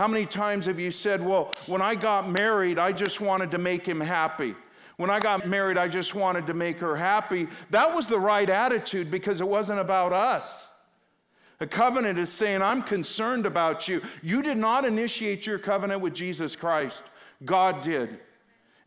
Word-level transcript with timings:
How 0.00 0.08
many 0.08 0.24
times 0.24 0.64
have 0.64 0.80
you 0.80 0.90
said, 0.90 1.22
Well, 1.22 1.52
when 1.66 1.82
I 1.82 1.94
got 1.94 2.26
married, 2.26 2.78
I 2.78 2.90
just 2.90 3.20
wanted 3.20 3.50
to 3.50 3.58
make 3.58 3.84
him 3.84 4.00
happy? 4.00 4.54
When 4.96 5.10
I 5.10 5.20
got 5.20 5.46
married, 5.46 5.76
I 5.76 5.88
just 5.88 6.14
wanted 6.14 6.46
to 6.46 6.54
make 6.54 6.78
her 6.78 6.96
happy. 6.96 7.48
That 7.68 7.94
was 7.94 8.08
the 8.08 8.18
right 8.18 8.48
attitude 8.48 9.10
because 9.10 9.42
it 9.42 9.46
wasn't 9.46 9.78
about 9.78 10.14
us. 10.14 10.72
A 11.60 11.66
covenant 11.66 12.18
is 12.18 12.32
saying, 12.32 12.62
I'm 12.62 12.82
concerned 12.82 13.44
about 13.44 13.88
you. 13.88 14.00
You 14.22 14.40
did 14.40 14.56
not 14.56 14.86
initiate 14.86 15.46
your 15.46 15.58
covenant 15.58 16.00
with 16.00 16.14
Jesus 16.14 16.56
Christ, 16.56 17.04
God 17.44 17.82
did. 17.82 18.20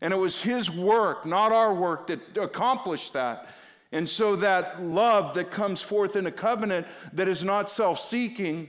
And 0.00 0.12
it 0.12 0.16
was 0.16 0.42
His 0.42 0.68
work, 0.68 1.24
not 1.24 1.52
our 1.52 1.72
work, 1.72 2.08
that 2.08 2.36
accomplished 2.36 3.12
that. 3.12 3.50
And 3.92 4.08
so 4.08 4.34
that 4.34 4.82
love 4.82 5.34
that 5.34 5.52
comes 5.52 5.80
forth 5.80 6.16
in 6.16 6.26
a 6.26 6.32
covenant 6.32 6.88
that 7.12 7.28
is 7.28 7.44
not 7.44 7.70
self 7.70 8.00
seeking, 8.00 8.68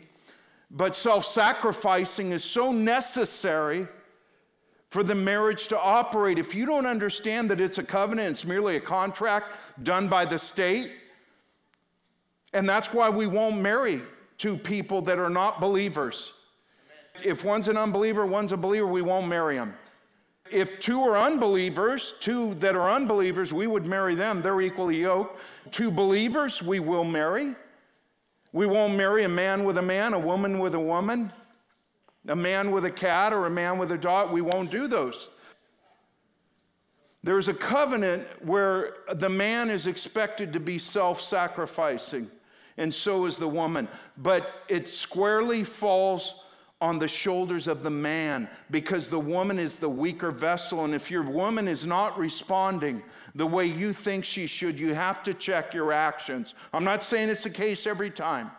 but 0.72 0.96
self 0.96 1.26
sacrificing 1.26 2.32
is 2.32 2.44
so 2.44 2.72
necessary 2.72 3.88
for 4.90 5.04
the 5.04 5.16
marriage 5.16 5.68
to 5.68 5.80
operate. 5.80 6.40
If 6.40 6.56
you 6.56 6.66
don't 6.66 6.86
understand 6.86 7.50
that 7.52 7.60
it's 7.60 7.78
a 7.78 7.84
covenant, 7.84 8.32
it's 8.32 8.46
merely 8.46 8.78
a 8.78 8.82
contract 8.82 9.58
done 9.84 10.08
by 10.08 10.26
the 10.26 10.40
state, 10.40 10.92
and 12.54 12.68
that's 12.68 12.94
why 12.94 13.10
we 13.10 13.28
won't 13.28 13.62
marry 13.62 14.02
two 14.38 14.58
people 14.58 15.02
that 15.04 15.20
are 15.20 15.30
not 15.30 15.60
believers. 15.60 16.34
If 17.24 17.46
one's 17.46 17.68
an 17.68 17.78
unbeliever, 17.78 18.26
one's 18.26 18.52
a 18.52 18.58
believer, 18.58 18.88
we 18.88 19.02
won't 19.02 19.28
marry 19.28 19.56
them. 19.56 19.74
If 20.52 20.80
two 20.80 21.02
are 21.02 21.18
unbelievers, 21.18 22.14
two 22.20 22.54
that 22.56 22.76
are 22.76 22.92
unbelievers, 22.92 23.52
we 23.52 23.68
would 23.68 23.86
marry 23.86 24.14
them. 24.14 24.42
They're 24.42 24.62
equally 24.62 25.02
yoked. 25.02 25.40
Two 25.72 25.90
believers, 25.90 26.62
we 26.62 26.80
will 26.80 27.04
marry. 27.04 27.56
We 28.56 28.68
won't 28.68 28.96
marry 28.96 29.26
a 29.26 29.30
man 29.30 29.66
with 29.66 29.78
a 29.78 29.82
man, 29.82 30.14
a 30.14 30.18
woman 30.18 30.60
with 30.60 30.76
a 30.76 30.80
woman, 30.80 31.34
a 32.26 32.38
man 32.38 32.72
with 32.72 32.86
a 32.86 32.90
cat, 32.90 33.34
or 33.34 33.48
a 33.48 33.50
man 33.50 33.78
with 33.78 33.92
a 33.92 33.98
dog. 33.98 34.32
We 34.32 34.40
won't 34.40 34.72
do 34.72 34.88
those. 34.88 35.28
There's 37.22 37.50
a 37.50 37.54
covenant 37.54 38.26
where 38.46 38.94
the 39.14 39.28
man 39.28 39.70
is 39.70 39.88
expected 39.88 40.54
to 40.54 40.62
be 40.62 40.78
self 40.78 41.22
sacrificing, 41.22 42.32
and 42.78 42.94
so 42.94 43.26
is 43.26 43.36
the 43.36 43.48
woman. 43.50 43.90
But 44.16 44.50
it 44.70 44.88
squarely 44.88 45.66
falls 45.66 46.36
on 46.82 47.00
the 47.00 47.08
shoulders 47.08 47.68
of 47.68 47.84
the 47.84 47.90
man 47.90 48.50
because 48.70 49.10
the 49.10 49.20
woman 49.20 49.58
is 49.58 49.78
the 49.80 49.90
weaker 49.90 50.32
vessel. 50.32 50.84
And 50.84 50.94
if 50.94 51.10
your 51.10 51.24
woman 51.24 51.68
is 51.68 51.86
not 51.86 52.18
responding 52.18 53.02
the 53.34 53.48
way 53.48 53.66
you 53.66 53.94
think 53.94 54.26
she 54.26 54.46
should, 54.46 54.78
you 54.78 54.94
have 54.94 55.24
to 55.24 55.34
check 55.34 55.74
your 55.74 55.94
actions. 55.94 56.54
I'm 56.74 56.84
not 56.84 57.04
saying 57.04 57.30
it's 57.30 57.44
the 57.44 57.50
case 57.50 57.88
every 57.88 58.12
time, 58.12 58.52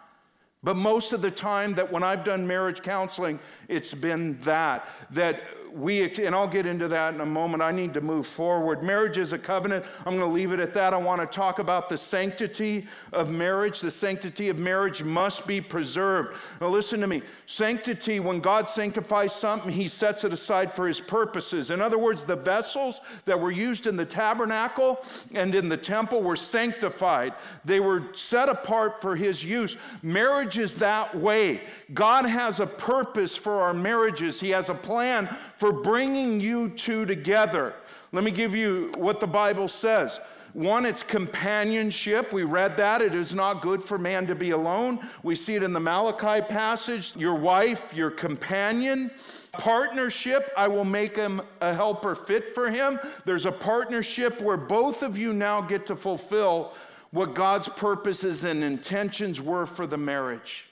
but 0.62 0.76
most 0.76 1.12
of 1.12 1.20
the 1.20 1.30
time 1.30 1.74
that 1.74 1.92
when 1.92 2.02
I've 2.02 2.24
done 2.24 2.46
marriage 2.46 2.82
counseling, 2.82 3.38
it's 3.68 3.92
been 3.92 4.38
that, 4.40 4.88
that 5.10 5.40
we, 5.76 6.02
and 6.02 6.34
I'll 6.34 6.48
get 6.48 6.64
into 6.64 6.88
that 6.88 7.14
in 7.14 7.20
a 7.20 7.26
moment. 7.26 7.62
I 7.62 7.70
need 7.70 7.92
to 7.94 8.00
move 8.00 8.26
forward. 8.26 8.82
Marriage 8.82 9.18
is 9.18 9.32
a 9.32 9.38
covenant. 9.38 9.84
I'm 10.06 10.16
going 10.16 10.20
to 10.20 10.34
leave 10.34 10.52
it 10.52 10.60
at 10.60 10.72
that. 10.74 10.94
I 10.94 10.96
want 10.96 11.20
to 11.20 11.26
talk 11.26 11.58
about 11.58 11.88
the 11.88 11.98
sanctity 11.98 12.86
of 13.12 13.30
marriage. 13.30 13.80
The 13.80 13.90
sanctity 13.90 14.48
of 14.48 14.58
marriage 14.58 15.02
must 15.02 15.46
be 15.46 15.60
preserved. 15.60 16.36
Now, 16.60 16.68
listen 16.68 17.00
to 17.00 17.06
me. 17.06 17.22
Sanctity, 17.46 18.20
when 18.20 18.40
God 18.40 18.68
sanctifies 18.68 19.34
something, 19.34 19.70
He 19.70 19.86
sets 19.86 20.24
it 20.24 20.32
aside 20.32 20.72
for 20.72 20.88
His 20.88 20.98
purposes. 20.98 21.70
In 21.70 21.82
other 21.82 21.98
words, 21.98 22.24
the 22.24 22.36
vessels 22.36 23.00
that 23.26 23.38
were 23.38 23.50
used 23.50 23.86
in 23.86 23.96
the 23.96 24.06
tabernacle 24.06 25.04
and 25.34 25.54
in 25.54 25.68
the 25.68 25.76
temple 25.76 26.22
were 26.22 26.36
sanctified, 26.36 27.34
they 27.64 27.80
were 27.80 28.04
set 28.14 28.48
apart 28.48 29.02
for 29.02 29.14
His 29.14 29.44
use. 29.44 29.76
Marriage 30.02 30.58
is 30.58 30.78
that 30.78 31.14
way. 31.14 31.60
God 31.92 32.24
has 32.24 32.60
a 32.60 32.66
purpose 32.66 33.36
for 33.36 33.60
our 33.60 33.74
marriages, 33.74 34.40
He 34.40 34.50
has 34.50 34.70
a 34.70 34.74
plan 34.74 35.28
for 35.56 35.65
bringing 35.72 36.40
you 36.40 36.70
two 36.70 37.04
together. 37.06 37.74
Let 38.12 38.24
me 38.24 38.30
give 38.30 38.54
you 38.54 38.92
what 38.96 39.20
the 39.20 39.26
Bible 39.26 39.68
says. 39.68 40.20
One, 40.56 40.86
it's 40.86 41.02
companionship. 41.02 42.32
We 42.32 42.44
read 42.44 42.78
that. 42.78 43.02
It 43.02 43.14
is 43.14 43.34
not 43.34 43.60
good 43.60 43.84
for 43.84 43.98
man 43.98 44.26
to 44.28 44.34
be 44.34 44.52
alone. 44.52 45.06
We 45.22 45.34
see 45.34 45.54
it 45.54 45.62
in 45.62 45.74
the 45.74 45.80
Malachi 45.80 46.40
passage. 46.46 47.14
Your 47.14 47.34
wife, 47.34 47.92
your 47.92 48.10
companion. 48.10 49.10
Partnership, 49.58 50.50
I 50.56 50.68
will 50.68 50.86
make 50.86 51.14
him 51.14 51.42
a 51.60 51.74
helper 51.74 52.14
fit 52.14 52.54
for 52.54 52.70
him. 52.70 52.98
There's 53.26 53.44
a 53.44 53.52
partnership 53.52 54.40
where 54.40 54.56
both 54.56 55.02
of 55.02 55.18
you 55.18 55.34
now 55.34 55.60
get 55.60 55.86
to 55.88 55.96
fulfill 55.96 56.72
what 57.10 57.34
God's 57.34 57.68
purposes 57.68 58.44
and 58.44 58.64
intentions 58.64 59.42
were 59.42 59.66
for 59.66 59.86
the 59.86 59.98
marriage. 59.98 60.70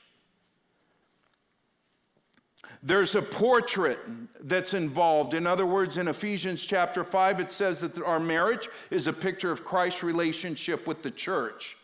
There's 2.86 3.14
a 3.14 3.22
portrait 3.22 3.98
that's 4.40 4.74
involved. 4.74 5.32
In 5.32 5.46
other 5.46 5.64
words, 5.64 5.96
in 5.96 6.06
Ephesians 6.06 6.62
chapter 6.62 7.02
5, 7.02 7.40
it 7.40 7.50
says 7.50 7.80
that 7.80 8.00
our 8.02 8.20
marriage 8.20 8.68
is 8.90 9.06
a 9.06 9.12
picture 9.12 9.50
of 9.50 9.64
Christ's 9.64 10.02
relationship 10.02 10.86
with 10.86 11.02
the 11.02 11.10
church. 11.10 11.78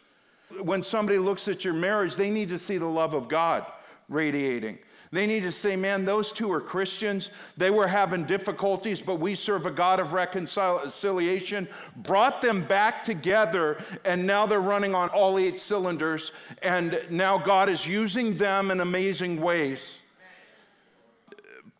When 0.60 0.82
somebody 0.82 1.18
looks 1.18 1.48
at 1.48 1.64
your 1.64 1.72
marriage, 1.72 2.16
they 2.16 2.28
need 2.28 2.50
to 2.50 2.58
see 2.58 2.76
the 2.76 2.84
love 2.84 3.14
of 3.14 3.28
God 3.28 3.64
radiating. 4.10 4.78
They 5.10 5.26
need 5.26 5.42
to 5.44 5.52
say, 5.52 5.74
man, 5.74 6.04
those 6.04 6.32
two 6.32 6.52
are 6.52 6.60
Christians. 6.60 7.30
They 7.56 7.70
were 7.70 7.88
having 7.88 8.26
difficulties, 8.26 9.00
but 9.00 9.20
we 9.20 9.34
serve 9.34 9.64
a 9.64 9.70
God 9.70 10.00
of 10.00 10.12
reconciliation, 10.12 11.66
brought 11.96 12.42
them 12.42 12.62
back 12.62 13.04
together, 13.04 13.82
and 14.04 14.26
now 14.26 14.44
they're 14.44 14.60
running 14.60 14.94
on 14.94 15.08
all 15.08 15.38
eight 15.38 15.58
cylinders. 15.58 16.32
And 16.62 17.00
now 17.08 17.38
God 17.38 17.70
is 17.70 17.86
using 17.86 18.36
them 18.36 18.70
in 18.70 18.80
amazing 18.80 19.40
ways. 19.40 19.99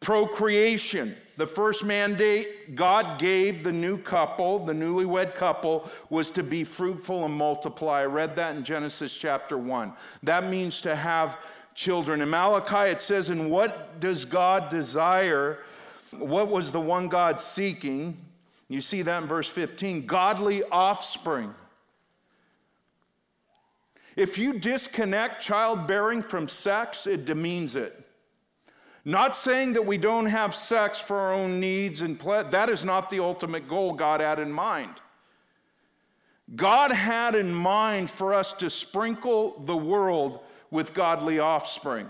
Procreation. 0.00 1.14
The 1.36 1.46
first 1.46 1.84
mandate 1.84 2.74
God 2.74 3.18
gave 3.18 3.62
the 3.62 3.72
new 3.72 3.96
couple, 3.96 4.58
the 4.58 4.72
newlywed 4.72 5.34
couple, 5.34 5.90
was 6.10 6.30
to 6.32 6.42
be 6.42 6.64
fruitful 6.64 7.24
and 7.24 7.34
multiply. 7.34 8.00
I 8.00 8.04
read 8.06 8.36
that 8.36 8.56
in 8.56 8.64
Genesis 8.64 9.16
chapter 9.16 9.56
1. 9.56 9.92
That 10.22 10.44
means 10.44 10.80
to 10.82 10.96
have 10.96 11.38
children. 11.74 12.20
In 12.20 12.28
Malachi, 12.28 12.90
it 12.90 13.00
says, 13.00 13.30
And 13.30 13.50
what 13.50 14.00
does 14.00 14.24
God 14.24 14.68
desire? 14.68 15.60
What 16.18 16.48
was 16.48 16.72
the 16.72 16.80
one 16.80 17.08
God 17.08 17.40
seeking? 17.40 18.18
You 18.68 18.80
see 18.80 19.02
that 19.02 19.22
in 19.22 19.28
verse 19.28 19.48
15 19.48 20.06
godly 20.06 20.62
offspring. 20.64 21.54
If 24.16 24.38
you 24.38 24.58
disconnect 24.58 25.42
childbearing 25.42 26.22
from 26.22 26.48
sex, 26.48 27.06
it 27.06 27.24
demeans 27.24 27.76
it. 27.76 28.04
Not 29.04 29.34
saying 29.34 29.72
that 29.74 29.86
we 29.86 29.96
don't 29.98 30.26
have 30.26 30.54
sex 30.54 30.98
for 30.98 31.18
our 31.18 31.32
own 31.32 31.58
needs 31.58 32.02
and 32.02 32.18
ple- 32.18 32.44
that 32.44 32.68
is 32.68 32.84
not 32.84 33.10
the 33.10 33.20
ultimate 33.20 33.68
goal 33.68 33.94
God 33.94 34.20
had 34.20 34.38
in 34.38 34.52
mind. 34.52 34.94
God 36.54 36.90
had 36.90 37.34
in 37.34 37.54
mind 37.54 38.10
for 38.10 38.34
us 38.34 38.52
to 38.54 38.68
sprinkle 38.68 39.60
the 39.64 39.76
world 39.76 40.40
with 40.70 40.94
godly 40.94 41.38
offspring. 41.38 42.08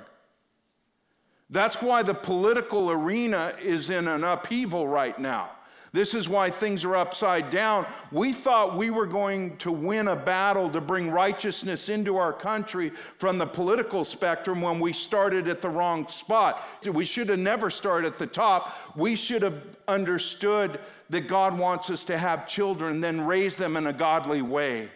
That's 1.50 1.82
why 1.82 2.02
the 2.02 2.14
political 2.14 2.90
arena 2.90 3.54
is 3.60 3.90
in 3.90 4.08
an 4.08 4.24
upheaval 4.24 4.86
right 4.86 5.18
now. 5.18 5.50
This 5.92 6.14
is 6.14 6.28
why 6.28 6.50
things 6.50 6.84
are 6.84 6.94
upside 6.96 7.50
down. 7.50 7.84
We 8.12 8.32
thought 8.32 8.76
we 8.76 8.90
were 8.90 9.06
going 9.06 9.56
to 9.58 9.72
win 9.72 10.06
a 10.06 10.14
battle 10.14 10.70
to 10.70 10.80
bring 10.80 11.10
righteousness 11.10 11.88
into 11.88 12.16
our 12.16 12.32
country 12.32 12.90
from 13.18 13.38
the 13.38 13.46
political 13.46 14.04
spectrum 14.04 14.60
when 14.60 14.78
we 14.78 14.92
started 14.92 15.48
at 15.48 15.60
the 15.60 15.68
wrong 15.68 16.06
spot. 16.06 16.64
We 16.84 17.04
should 17.04 17.28
have 17.28 17.40
never 17.40 17.70
started 17.70 18.12
at 18.12 18.18
the 18.18 18.26
top. 18.28 18.96
We 18.96 19.16
should 19.16 19.42
have 19.42 19.64
understood 19.88 20.78
that 21.10 21.22
God 21.22 21.58
wants 21.58 21.90
us 21.90 22.04
to 22.04 22.16
have 22.16 22.46
children, 22.46 23.00
then 23.00 23.26
raise 23.26 23.56
them 23.56 23.76
in 23.76 23.88
a 23.88 23.92
godly 23.92 24.42
way. 24.42 24.90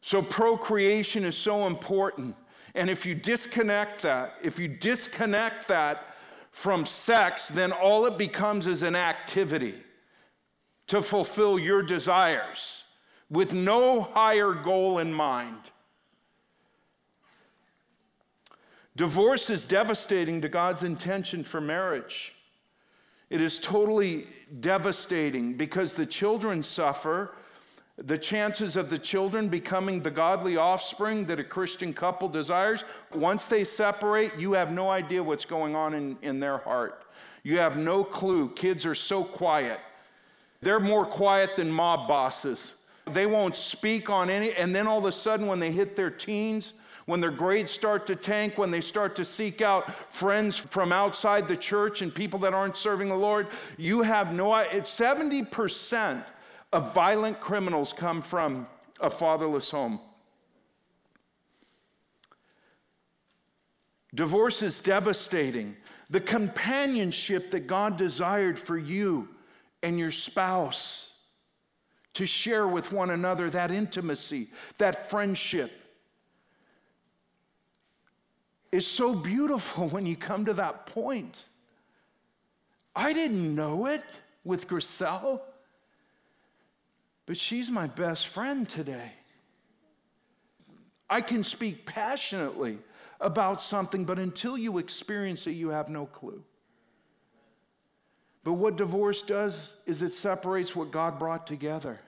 So, 0.00 0.22
procreation 0.22 1.24
is 1.24 1.36
so 1.36 1.66
important. 1.66 2.36
And 2.74 2.88
if 2.88 3.04
you 3.04 3.16
disconnect 3.16 4.02
that, 4.02 4.34
if 4.42 4.58
you 4.60 4.68
disconnect 4.68 5.66
that 5.68 6.07
from 6.58 6.84
sex, 6.84 7.46
then 7.46 7.70
all 7.70 8.04
it 8.06 8.18
becomes 8.18 8.66
is 8.66 8.82
an 8.82 8.96
activity 8.96 9.76
to 10.88 11.00
fulfill 11.00 11.56
your 11.56 11.84
desires 11.84 12.82
with 13.30 13.52
no 13.52 14.00
higher 14.00 14.52
goal 14.52 14.98
in 14.98 15.14
mind. 15.14 15.70
Divorce 18.96 19.50
is 19.50 19.66
devastating 19.66 20.40
to 20.40 20.48
God's 20.48 20.82
intention 20.82 21.44
for 21.44 21.60
marriage. 21.60 22.34
It 23.30 23.40
is 23.40 23.60
totally 23.60 24.26
devastating 24.58 25.54
because 25.54 25.94
the 25.94 26.06
children 26.06 26.64
suffer. 26.64 27.36
The 27.98 28.18
chances 28.18 28.76
of 28.76 28.90
the 28.90 28.98
children 28.98 29.48
becoming 29.48 30.00
the 30.00 30.10
godly 30.10 30.56
offspring 30.56 31.24
that 31.26 31.40
a 31.40 31.44
Christian 31.44 31.92
couple 31.92 32.28
desires, 32.28 32.84
once 33.12 33.48
they 33.48 33.64
separate, 33.64 34.38
you 34.38 34.52
have 34.52 34.70
no 34.70 34.88
idea 34.88 35.22
what's 35.22 35.44
going 35.44 35.74
on 35.74 35.94
in, 35.94 36.16
in 36.22 36.38
their 36.38 36.58
heart. 36.58 37.04
You 37.42 37.58
have 37.58 37.76
no 37.76 38.04
clue. 38.04 38.50
Kids 38.50 38.86
are 38.86 38.94
so 38.94 39.24
quiet. 39.24 39.80
They're 40.60 40.80
more 40.80 41.04
quiet 41.04 41.56
than 41.56 41.70
mob 41.70 42.06
bosses. 42.06 42.74
They 43.06 43.26
won't 43.26 43.56
speak 43.56 44.10
on 44.10 44.30
any, 44.30 44.52
and 44.52 44.74
then 44.74 44.86
all 44.86 44.98
of 44.98 45.04
a 45.04 45.12
sudden, 45.12 45.46
when 45.46 45.58
they 45.58 45.72
hit 45.72 45.96
their 45.96 46.10
teens, 46.10 46.74
when 47.06 47.20
their 47.20 47.30
grades 47.30 47.70
start 47.70 48.06
to 48.08 48.16
tank, 48.16 48.58
when 48.58 48.70
they 48.70 48.82
start 48.82 49.16
to 49.16 49.24
seek 49.24 49.62
out 49.62 50.12
friends 50.12 50.58
from 50.58 50.92
outside 50.92 51.48
the 51.48 51.56
church 51.56 52.02
and 52.02 52.14
people 52.14 52.38
that 52.40 52.52
aren't 52.52 52.76
serving 52.76 53.08
the 53.08 53.16
Lord, 53.16 53.46
you 53.78 54.02
have 54.02 54.32
no 54.32 54.52
idea. 54.52 54.82
70% 54.82 56.22
of 56.72 56.94
violent 56.94 57.40
criminals 57.40 57.92
come 57.92 58.22
from 58.22 58.66
a 59.00 59.10
fatherless 59.10 59.70
home. 59.70 60.00
Divorce 64.14 64.62
is 64.62 64.80
devastating. 64.80 65.76
The 66.10 66.20
companionship 66.20 67.50
that 67.50 67.66
God 67.66 67.96
desired 67.96 68.58
for 68.58 68.76
you 68.76 69.28
and 69.82 69.98
your 69.98 70.10
spouse 70.10 71.12
to 72.14 72.26
share 72.26 72.66
with 72.66 72.90
one 72.90 73.10
another, 73.10 73.48
that 73.50 73.70
intimacy, 73.70 74.48
that 74.78 75.08
friendship, 75.08 75.70
is 78.72 78.86
so 78.86 79.14
beautiful 79.14 79.88
when 79.88 80.04
you 80.04 80.16
come 80.16 80.44
to 80.44 80.54
that 80.54 80.86
point. 80.86 81.46
I 82.96 83.12
didn't 83.12 83.54
know 83.54 83.86
it 83.86 84.02
with 84.42 84.66
Griselle, 84.66 85.42
but 87.28 87.36
she's 87.36 87.70
my 87.70 87.86
best 87.86 88.28
friend 88.28 88.66
today. 88.66 89.12
I 91.10 91.20
can 91.20 91.42
speak 91.42 91.84
passionately 91.84 92.78
about 93.20 93.60
something, 93.60 94.06
but 94.06 94.18
until 94.18 94.56
you 94.56 94.78
experience 94.78 95.46
it, 95.46 95.50
you 95.50 95.68
have 95.68 95.90
no 95.90 96.06
clue. 96.06 96.42
But 98.44 98.54
what 98.54 98.76
divorce 98.76 99.20
does 99.20 99.76
is 99.84 100.00
it 100.00 100.08
separates 100.08 100.74
what 100.74 100.90
God 100.90 101.18
brought 101.18 101.46
together. 101.46 102.00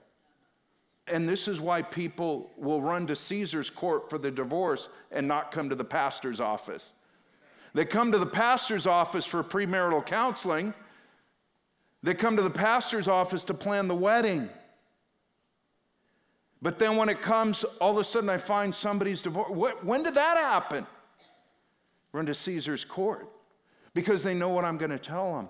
And 1.05 1.29
this 1.29 1.47
is 1.47 1.61
why 1.61 1.83
people 1.83 2.49
will 2.57 2.81
run 2.81 3.05
to 3.05 3.15
Caesar's 3.15 3.69
court 3.69 4.09
for 4.09 4.17
the 4.17 4.31
divorce 4.31 4.89
and 5.11 5.27
not 5.27 5.51
come 5.51 5.69
to 5.69 5.75
the 5.75 5.85
pastor's 5.85 6.41
office. 6.41 6.93
They 7.75 7.85
come 7.85 8.11
to 8.11 8.17
the 8.17 8.25
pastor's 8.25 8.87
office 8.87 9.27
for 9.27 9.43
premarital 9.43 10.03
counseling. 10.03 10.73
They 12.01 12.15
come 12.15 12.37
to 12.37 12.41
the 12.41 12.49
pastor's 12.49 13.07
office 13.07 13.43
to 13.43 13.53
plan 13.53 13.87
the 13.87 13.93
wedding. 13.93 14.49
But 16.61 16.77
then 16.77 16.95
when 16.95 17.09
it 17.09 17.21
comes, 17.21 17.63
all 17.79 17.91
of 17.91 17.97
a 17.97 18.03
sudden 18.03 18.29
I 18.29 18.37
find 18.37 18.73
somebody's 18.73 19.21
divorce. 19.21 19.51
When 19.81 20.03
did 20.03 20.15
that 20.15 20.37
happen? 20.37 20.85
Run 22.11 22.25
to 22.25 22.33
Caesar's 22.33 22.85
court 22.85 23.27
because 23.93 24.23
they 24.23 24.33
know 24.33 24.49
what 24.49 24.65
I'm 24.65 24.77
going 24.77 24.91
to 24.91 24.99
tell 24.99 25.35
them. 25.35 25.49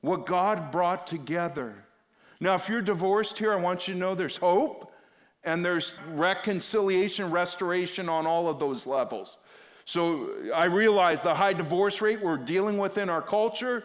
What 0.00 0.26
God 0.26 0.70
brought 0.70 1.06
together 1.06 1.86
now, 2.40 2.54
if 2.54 2.68
you're 2.68 2.82
divorced 2.82 3.38
here, 3.38 3.52
I 3.52 3.56
want 3.56 3.88
you 3.88 3.94
to 3.94 4.00
know 4.00 4.14
there's 4.14 4.36
hope 4.36 4.92
and 5.44 5.64
there's 5.64 5.96
reconciliation, 6.12 7.30
restoration 7.30 8.08
on 8.08 8.26
all 8.26 8.48
of 8.48 8.58
those 8.58 8.86
levels. 8.86 9.38
So 9.84 10.30
I 10.54 10.66
realize 10.66 11.22
the 11.22 11.34
high 11.34 11.52
divorce 11.52 12.02
rate 12.02 12.20
we're 12.20 12.36
dealing 12.36 12.76
with 12.76 12.98
in 12.98 13.08
our 13.08 13.22
culture, 13.22 13.84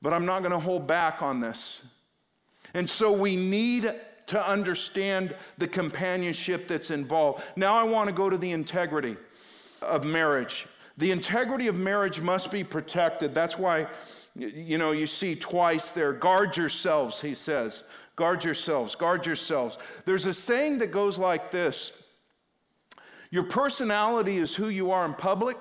but 0.00 0.12
I'm 0.12 0.26
not 0.26 0.40
going 0.40 0.52
to 0.52 0.58
hold 0.58 0.86
back 0.86 1.22
on 1.22 1.40
this. 1.40 1.82
And 2.74 2.88
so 2.88 3.10
we 3.10 3.34
need 3.34 3.92
to 4.26 4.48
understand 4.48 5.34
the 5.58 5.68
companionship 5.68 6.68
that's 6.68 6.90
involved. 6.90 7.42
Now 7.56 7.76
I 7.76 7.84
want 7.84 8.08
to 8.08 8.14
go 8.14 8.28
to 8.28 8.36
the 8.36 8.52
integrity 8.52 9.16
of 9.82 10.04
marriage. 10.04 10.66
The 10.98 11.12
integrity 11.12 11.66
of 11.66 11.76
marriage 11.76 12.20
must 12.20 12.50
be 12.50 12.64
protected. 12.64 13.34
That's 13.34 13.58
why 13.58 13.86
you 14.38 14.76
know, 14.76 14.92
you 14.92 15.06
see 15.06 15.34
twice 15.34 15.92
there, 15.92 16.12
guard 16.12 16.56
yourselves, 16.56 17.20
he 17.20 17.34
says. 17.34 17.84
Guard 18.16 18.44
yourselves, 18.44 18.94
guard 18.94 19.26
yourselves. 19.26 19.76
There's 20.04 20.26
a 20.26 20.34
saying 20.34 20.78
that 20.78 20.90
goes 20.90 21.18
like 21.18 21.50
this 21.50 21.92
Your 23.30 23.44
personality 23.44 24.38
is 24.38 24.54
who 24.54 24.68
you 24.68 24.90
are 24.90 25.04
in 25.04 25.14
public, 25.14 25.56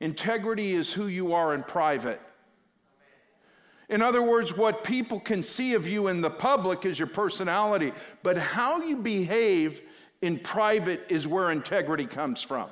integrity 0.00 0.72
is 0.72 0.92
who 0.92 1.06
you 1.06 1.32
are 1.32 1.54
in 1.54 1.62
private. 1.62 2.20
In 3.88 4.02
other 4.02 4.22
words, 4.22 4.56
what 4.56 4.84
people 4.84 5.20
can 5.20 5.42
see 5.42 5.74
of 5.74 5.86
you 5.86 6.08
in 6.08 6.20
the 6.20 6.30
public 6.30 6.86
is 6.86 6.98
your 6.98 7.08
personality, 7.08 7.92
but 8.22 8.38
how 8.38 8.80
you 8.80 8.96
behave 8.96 9.82
in 10.22 10.38
private 10.38 11.04
is 11.10 11.28
where 11.28 11.50
integrity 11.50 12.06
comes 12.06 12.40
from. 12.40 12.70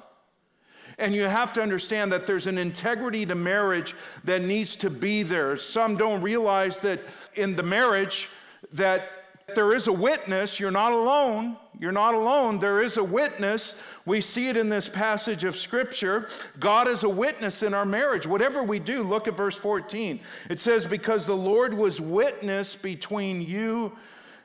And 0.99 1.15
you 1.15 1.25
have 1.25 1.53
to 1.55 1.63
understand 1.63 2.13
that 2.13 2.27
there's 2.27 2.47
an 2.47 2.59
integrity 2.59 3.27
to 3.27 3.35
marriage 3.35 3.95
that 4.25 4.43
needs 4.43 4.77
to 4.77 4.91
be 4.91 5.23
there. 5.23 5.57
Some 5.57 5.97
don't 5.97 6.23
realize 6.23 6.81
that 6.81 7.01
in 7.35 7.57
the 7.57 7.63
marriage 7.63 8.29
that 8.73 9.11
there 9.55 9.75
is 9.75 9.89
a 9.89 9.93
witness, 9.93 10.61
you're 10.61 10.71
not 10.71 10.93
alone. 10.93 11.57
You're 11.79 11.93
not 11.93 12.15
alone. 12.15 12.59
There 12.59 12.83
is 12.83 12.97
a 12.97 13.05
witness. 13.05 13.75
We 14.05 14.21
see 14.21 14.49
it 14.49 14.57
in 14.57 14.69
this 14.69 14.89
passage 14.89 15.45
of 15.45 15.57
scripture. 15.57 16.29
God 16.61 16.87
is 16.87 17.03
a 17.03 17.09
witness 17.09 17.63
in 17.63 17.75
our 17.75 17.85
marriage. 17.85 18.27
Whatever 18.27 18.63
we 18.63 18.79
do, 18.79 19.03
look 19.03 19.27
at 19.27 19.37
verse 19.37 19.57
14. 19.57 20.21
It 20.51 20.61
says, 20.61 20.85
Because 20.85 21.27
the 21.27 21.37
Lord 21.37 21.75
was 21.75 22.01
witness 22.01 22.77
between 22.77 23.41
you 23.43 23.93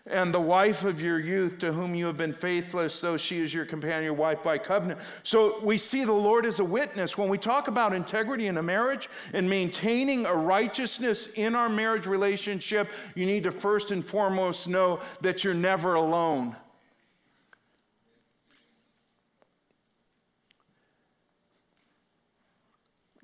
and 0.09 0.33
the 0.33 0.39
wife 0.39 0.83
of 0.83 1.01
your 1.01 1.19
youth 1.19 1.59
to 1.59 1.73
whom 1.73 1.93
you 1.93 2.05
have 2.05 2.17
been 2.17 2.33
faithless, 2.33 3.01
though 3.01 3.17
she 3.17 3.41
is 3.41 3.53
your 3.53 3.65
companion, 3.65 4.03
your 4.03 4.13
wife 4.13 4.41
by 4.41 4.57
covenant. 4.57 4.99
So 5.23 5.59
we 5.61 5.77
see 5.77 6.05
the 6.05 6.13
Lord 6.13 6.45
as 6.45 6.59
a 6.59 6.63
witness. 6.63 7.17
When 7.17 7.29
we 7.29 7.37
talk 7.37 7.67
about 7.67 7.93
integrity 7.93 8.47
in 8.47 8.57
a 8.57 8.63
marriage 8.63 9.09
and 9.33 9.49
maintaining 9.49 10.25
a 10.25 10.33
righteousness 10.33 11.27
in 11.35 11.55
our 11.55 11.69
marriage 11.69 12.05
relationship, 12.05 12.91
you 13.15 13.25
need 13.25 13.43
to 13.43 13.51
first 13.51 13.91
and 13.91 14.03
foremost 14.03 14.67
know 14.67 15.01
that 15.21 15.43
you're 15.43 15.53
never 15.53 15.95
alone. 15.95 16.55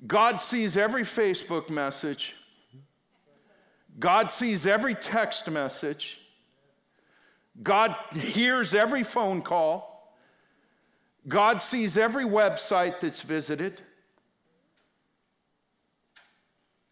God 0.05 0.41
sees 0.41 0.75
every 0.75 1.03
Facebook 1.03 1.69
message. 1.69 2.35
God 3.99 4.31
sees 4.31 4.67
every 4.67 4.95
text 4.95 5.49
message. 5.49 6.19
God 7.61 7.95
hears 8.11 8.73
every 8.73 9.03
phone 9.03 9.41
call. 9.41 10.15
God 11.27 11.61
sees 11.61 11.97
every 11.97 12.25
website 12.25 12.99
that's 12.99 13.21
visited. 13.21 13.81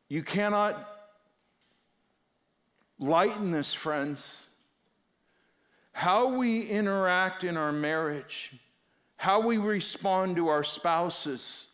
You 0.08 0.24
cannot 0.24 0.88
lighten 3.00 3.52
this, 3.52 3.74
friends. 3.74 4.48
How 5.92 6.38
we 6.38 6.62
interact 6.62 7.44
in 7.44 7.58
our 7.58 7.72
marriage, 7.72 8.54
how 9.18 9.42
we 9.42 9.58
respond 9.58 10.38
to 10.38 10.48
our 10.48 10.64
spouses. 10.64 11.68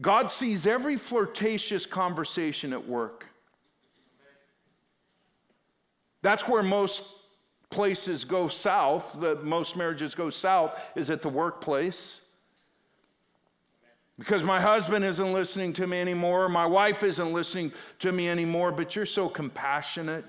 God 0.00 0.30
sees 0.30 0.66
every 0.66 0.96
flirtatious 0.96 1.86
conversation 1.86 2.72
at 2.72 2.86
work. 2.86 3.26
That's 6.22 6.48
where 6.48 6.62
most 6.62 7.04
places 7.70 8.24
go 8.24 8.48
south, 8.48 9.18
the 9.20 9.36
most 9.36 9.76
marriages 9.76 10.14
go 10.14 10.30
south, 10.30 10.80
is 10.94 11.10
at 11.10 11.22
the 11.22 11.28
workplace. 11.28 12.22
Because 14.18 14.42
my 14.42 14.60
husband 14.60 15.04
isn't 15.04 15.32
listening 15.32 15.72
to 15.74 15.86
me 15.86 16.00
anymore, 16.00 16.48
my 16.48 16.66
wife 16.66 17.02
isn't 17.02 17.32
listening 17.32 17.72
to 17.98 18.12
me 18.12 18.28
anymore, 18.28 18.70
but 18.70 18.94
you're 18.94 19.06
so 19.06 19.28
compassionate. 19.28 20.24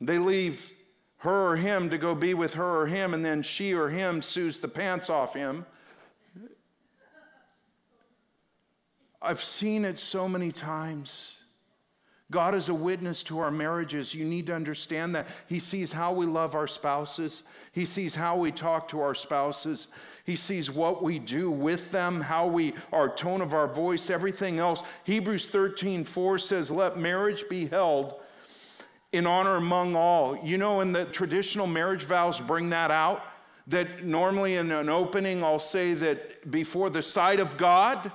They 0.00 0.18
leave 0.18 0.72
her 1.18 1.50
or 1.52 1.56
him 1.56 1.88
to 1.90 1.98
go 1.98 2.14
be 2.14 2.34
with 2.34 2.54
her 2.54 2.80
or 2.80 2.86
him, 2.86 3.14
and 3.14 3.24
then 3.24 3.42
she 3.42 3.72
or 3.72 3.88
him 3.88 4.20
sues 4.20 4.60
the 4.60 4.68
pants 4.68 5.08
off 5.08 5.34
him. 5.34 5.64
I've 9.22 9.42
seen 9.42 9.84
it 9.84 9.98
so 9.98 10.28
many 10.28 10.50
times. 10.50 11.36
God 12.32 12.54
is 12.54 12.70
a 12.70 12.74
witness 12.74 13.22
to 13.24 13.40
our 13.40 13.50
marriages. 13.50 14.14
You 14.14 14.24
need 14.24 14.46
to 14.46 14.54
understand 14.54 15.14
that. 15.14 15.28
He 15.46 15.60
sees 15.60 15.92
how 15.92 16.14
we 16.14 16.24
love 16.26 16.54
our 16.54 16.66
spouses, 16.66 17.44
He 17.72 17.84
sees 17.84 18.14
how 18.16 18.36
we 18.36 18.50
talk 18.50 18.88
to 18.88 19.00
our 19.00 19.14
spouses, 19.14 19.86
He 20.24 20.34
sees 20.34 20.70
what 20.70 21.02
we 21.02 21.18
do 21.18 21.50
with 21.50 21.92
them, 21.92 22.22
how 22.22 22.46
we, 22.46 22.72
our 22.90 23.14
tone 23.14 23.42
of 23.42 23.54
our 23.54 23.68
voice, 23.68 24.10
everything 24.10 24.58
else. 24.58 24.82
Hebrews 25.04 25.46
13 25.48 26.04
4 26.04 26.38
says, 26.38 26.70
Let 26.70 26.98
marriage 26.98 27.44
be 27.48 27.66
held 27.66 28.14
in 29.12 29.26
honor 29.26 29.56
among 29.56 29.94
all. 29.94 30.38
You 30.42 30.56
know, 30.56 30.80
in 30.80 30.92
the 30.92 31.04
traditional 31.04 31.66
marriage 31.66 32.02
vows, 32.02 32.40
bring 32.40 32.70
that 32.70 32.90
out. 32.90 33.22
that 33.68 34.04
normally 34.04 34.56
in 34.56 34.72
an 34.72 34.88
opening 34.88 35.44
I'll 35.44 35.58
say 35.58 35.92
that 35.94 36.50
before 36.50 36.90
the 36.90 37.02
sight 37.02 37.38
of 37.38 37.56
God 37.56 38.10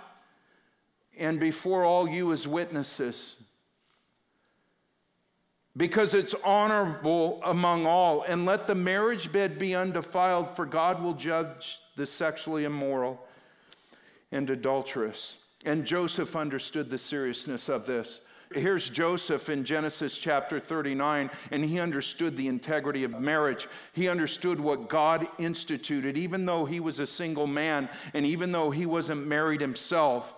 and 1.17 1.39
before 1.39 1.83
all 1.83 2.07
you 2.07 2.31
as 2.31 2.47
witnesses. 2.47 3.35
Because 5.75 6.15
it's 6.15 6.33
honorable 6.43 7.39
among 7.43 7.85
all. 7.85 8.23
And 8.23 8.45
let 8.45 8.65
the 8.65 8.75
marriage 8.75 9.31
bed 9.31 9.59
be 9.59 9.75
undefiled, 9.75 10.55
for 10.55 10.65
God 10.65 11.01
will 11.01 11.13
judge 11.13 11.79
the 11.95 12.05
sexually 12.05 12.63
immoral 12.63 13.23
and 14.31 14.49
adulterous. 14.49 15.37
And 15.65 15.85
Joseph 15.85 16.35
understood 16.35 16.89
the 16.89 16.97
seriousness 16.97 17.69
of 17.69 17.85
this. 17.85 18.21
Here's 18.53 18.89
Joseph 18.89 19.49
in 19.49 19.65
Genesis 19.65 20.17
chapter 20.17 20.57
39, 20.59 21.29
and 21.51 21.65
he 21.65 21.79
understood 21.79 22.37
the 22.37 22.47
integrity 22.47 23.03
of 23.03 23.19
marriage. 23.19 23.67
He 23.91 24.07
understood 24.07 24.59
what 24.59 24.87
God 24.87 25.27
instituted, 25.37 26.17
even 26.17 26.45
though 26.45 26.63
he 26.63 26.79
was 26.79 26.99
a 26.99 27.07
single 27.07 27.47
man 27.47 27.89
and 28.13 28.25
even 28.25 28.53
though 28.53 28.71
he 28.71 28.85
wasn't 28.85 29.27
married 29.27 29.59
himself. 29.59 30.33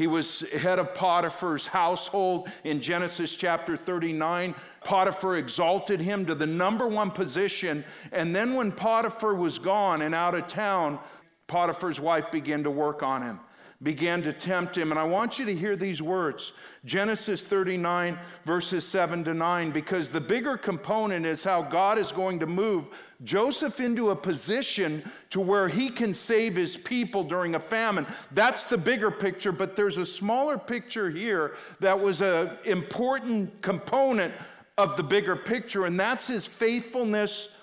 He 0.00 0.06
was 0.06 0.40
head 0.40 0.78
of 0.78 0.94
Potiphar's 0.94 1.66
household 1.66 2.48
in 2.64 2.80
Genesis 2.80 3.36
chapter 3.36 3.76
39. 3.76 4.54
Potiphar 4.82 5.36
exalted 5.36 6.00
him 6.00 6.24
to 6.24 6.34
the 6.34 6.46
number 6.46 6.88
one 6.88 7.10
position. 7.10 7.84
And 8.10 8.34
then, 8.34 8.54
when 8.54 8.72
Potiphar 8.72 9.34
was 9.34 9.58
gone 9.58 10.00
and 10.00 10.14
out 10.14 10.34
of 10.34 10.46
town, 10.46 11.00
Potiphar's 11.48 12.00
wife 12.00 12.30
began 12.30 12.62
to 12.62 12.70
work 12.70 13.02
on 13.02 13.20
him 13.20 13.40
began 13.82 14.22
to 14.22 14.32
tempt 14.32 14.76
him. 14.76 14.90
And 14.90 15.00
I 15.00 15.04
want 15.04 15.38
you 15.38 15.46
to 15.46 15.54
hear 15.54 15.74
these 15.74 16.02
words 16.02 16.52
Genesis 16.84 17.42
39, 17.42 18.18
verses 18.44 18.86
7 18.86 19.24
to 19.24 19.34
9, 19.34 19.70
because 19.70 20.10
the 20.10 20.20
bigger 20.20 20.56
component 20.56 21.24
is 21.24 21.42
how 21.42 21.62
God 21.62 21.98
is 21.98 22.12
going 22.12 22.40
to 22.40 22.46
move 22.46 22.88
Joseph 23.24 23.80
into 23.80 24.10
a 24.10 24.16
position 24.16 25.02
to 25.30 25.40
where 25.40 25.68
he 25.68 25.88
can 25.88 26.12
save 26.12 26.56
his 26.56 26.76
people 26.76 27.24
during 27.24 27.54
a 27.54 27.60
famine. 27.60 28.06
That's 28.32 28.64
the 28.64 28.78
bigger 28.78 29.10
picture, 29.10 29.52
but 29.52 29.76
there's 29.76 29.98
a 29.98 30.06
smaller 30.06 30.58
picture 30.58 31.08
here 31.10 31.56
that 31.80 31.98
was 31.98 32.22
an 32.22 32.50
important 32.64 33.62
component 33.62 34.34
of 34.76 34.96
the 34.96 35.02
bigger 35.02 35.36
picture, 35.36 35.86
and 35.86 36.00
that's 36.00 36.26
his 36.26 36.46
faithfulness 36.46 37.54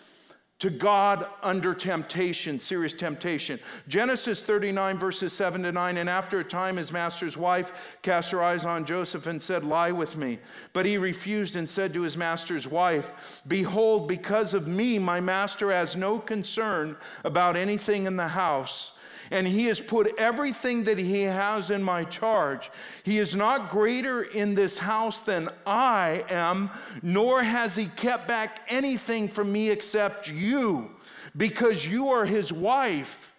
to 0.59 0.71
God 0.71 1.27
under 1.43 1.73
temptation, 1.73 2.59
serious 2.59 2.95
temptation. 2.95 3.59
Genesis 3.87 4.41
39, 4.41 4.97
verses 4.97 5.31
7 5.33 5.61
to 5.63 5.71
9. 5.71 5.97
And 5.97 6.09
after 6.09 6.39
a 6.39 6.43
time, 6.43 6.77
his 6.77 6.91
master's 6.91 7.37
wife 7.37 7.99
cast 8.01 8.31
her 8.31 8.41
eyes 8.41 8.65
on 8.65 8.83
Joseph 8.83 9.27
and 9.27 9.39
said, 9.41 9.63
Lie 9.63 9.91
with 9.91 10.17
me. 10.17 10.39
But 10.73 10.87
he 10.87 10.97
refused 10.97 11.55
and 11.55 11.69
said 11.69 11.93
to 11.93 12.01
his 12.01 12.17
master's 12.17 12.67
wife, 12.67 13.43
Behold, 13.47 14.07
because 14.07 14.55
of 14.55 14.67
me, 14.67 14.97
my 14.97 15.19
master 15.19 15.71
has 15.71 15.95
no 15.95 16.17
concern 16.17 16.97
about 17.23 17.55
anything 17.55 18.07
in 18.07 18.15
the 18.15 18.29
house 18.29 18.93
and 19.31 19.48
he 19.48 19.65
has 19.65 19.79
put 19.79 20.13
everything 20.17 20.84
that 20.84 20.98
he 20.98 21.24
has 21.24 21.72
in 21.72 21.84
my 21.84 22.03
charge. 22.03 22.69
He 23.03 23.17
is 23.17 23.36
not 23.36 23.69
greater 23.69 24.24
in 24.24 24.55
this 24.55 24.77
house 24.77 25.24
than 25.24 25.50
I 25.65 26.25
am, 26.29 26.69
nor 27.01 27.43
has 27.43 27.75
he 27.75 27.88
kept 27.88 28.27
back 28.27 28.62
anything 28.69 29.27
from 29.27 29.51
me 29.51 29.69
except 29.69 30.29
you, 30.29 30.91
because 31.36 31.88
you 31.88 32.10
are 32.10 32.25
his 32.25 32.51
wife. 32.51 33.36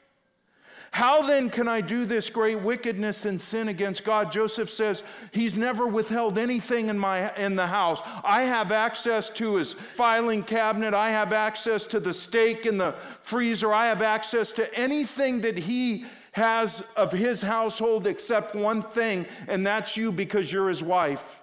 How 0.90 1.22
then 1.22 1.50
can 1.50 1.68
I 1.68 1.80
do 1.80 2.04
this 2.04 2.30
great 2.30 2.60
wickedness 2.60 3.24
and 3.26 3.40
sin 3.40 3.68
against 3.68 4.04
God? 4.04 4.32
Joseph 4.32 4.70
says, 4.70 5.02
He's 5.32 5.56
never 5.56 5.86
withheld 5.86 6.38
anything 6.38 6.88
in, 6.88 6.98
my, 6.98 7.34
in 7.36 7.56
the 7.56 7.66
house. 7.66 8.00
I 8.24 8.42
have 8.42 8.72
access 8.72 9.28
to 9.30 9.56
his 9.56 9.74
filing 9.74 10.42
cabinet. 10.42 10.94
I 10.94 11.10
have 11.10 11.32
access 11.32 11.84
to 11.86 12.00
the 12.00 12.14
steak 12.14 12.64
in 12.64 12.78
the 12.78 12.92
freezer. 13.22 13.72
I 13.72 13.86
have 13.86 14.02
access 14.02 14.52
to 14.54 14.74
anything 14.74 15.42
that 15.42 15.58
he 15.58 16.06
has 16.32 16.82
of 16.96 17.12
his 17.12 17.42
household 17.42 18.06
except 18.06 18.54
one 18.54 18.82
thing, 18.82 19.26
and 19.46 19.66
that's 19.66 19.96
you 19.96 20.10
because 20.10 20.50
you're 20.50 20.68
his 20.68 20.82
wife. 20.82 21.42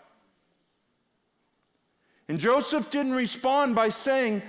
And 2.28 2.40
Joseph 2.40 2.90
didn't 2.90 3.14
respond 3.14 3.76
by 3.76 3.90
saying, 3.90 4.42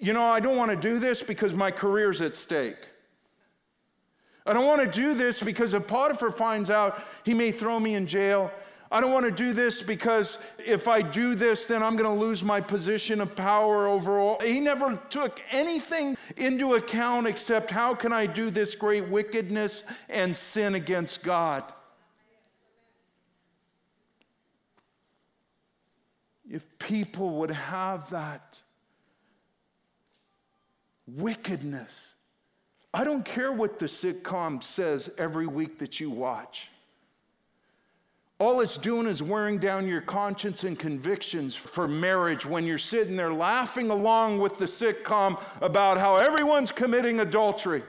You 0.00 0.12
know, 0.12 0.24
I 0.24 0.38
don't 0.38 0.56
want 0.56 0.70
to 0.70 0.76
do 0.76 1.00
this 1.00 1.22
because 1.22 1.54
my 1.54 1.72
career's 1.72 2.22
at 2.22 2.36
stake. 2.36 2.76
I 4.46 4.52
don't 4.52 4.66
want 4.66 4.80
to 4.80 5.00
do 5.00 5.14
this 5.14 5.42
because 5.42 5.72
if 5.72 5.86
Potiphar 5.86 6.30
finds 6.30 6.70
out, 6.70 7.02
he 7.24 7.32
may 7.32 7.50
throw 7.50 7.80
me 7.80 7.94
in 7.94 8.06
jail. 8.06 8.52
I 8.92 9.00
don't 9.00 9.10
want 9.10 9.24
to 9.24 9.32
do 9.32 9.52
this 9.52 9.82
because 9.82 10.38
if 10.64 10.86
I 10.86 11.02
do 11.02 11.34
this, 11.34 11.66
then 11.66 11.82
I'm 11.82 11.96
going 11.96 12.08
to 12.08 12.20
lose 12.20 12.44
my 12.44 12.60
position 12.60 13.20
of 13.20 13.34
power 13.34 13.88
over 13.88 14.20
all. 14.20 14.38
He 14.40 14.60
never 14.60 14.96
took 15.08 15.40
anything 15.50 16.16
into 16.36 16.74
account 16.74 17.26
except 17.26 17.70
how 17.70 17.94
can 17.94 18.12
I 18.12 18.26
do 18.26 18.50
this 18.50 18.74
great 18.74 19.08
wickedness 19.08 19.82
and 20.08 20.36
sin 20.36 20.74
against 20.74 21.24
God. 21.24 21.64
If 26.48 26.78
people 26.78 27.30
would 27.30 27.50
have 27.50 28.10
that 28.10 28.60
wickedness, 31.08 32.14
I 32.94 33.02
don't 33.02 33.24
care 33.24 33.50
what 33.50 33.80
the 33.80 33.86
sitcom 33.86 34.62
says 34.62 35.10
every 35.18 35.48
week 35.48 35.80
that 35.80 35.98
you 35.98 36.10
watch. 36.10 36.70
All 38.38 38.60
it's 38.60 38.78
doing 38.78 39.08
is 39.08 39.20
wearing 39.20 39.58
down 39.58 39.88
your 39.88 40.00
conscience 40.00 40.62
and 40.62 40.78
convictions 40.78 41.56
for 41.56 41.88
marriage 41.88 42.46
when 42.46 42.64
you're 42.64 42.78
sitting 42.78 43.16
there 43.16 43.32
laughing 43.32 43.90
along 43.90 44.38
with 44.38 44.58
the 44.58 44.66
sitcom 44.66 45.42
about 45.60 45.98
how 45.98 46.16
everyone's 46.16 46.70
committing 46.70 47.18
adultery. 47.18 47.82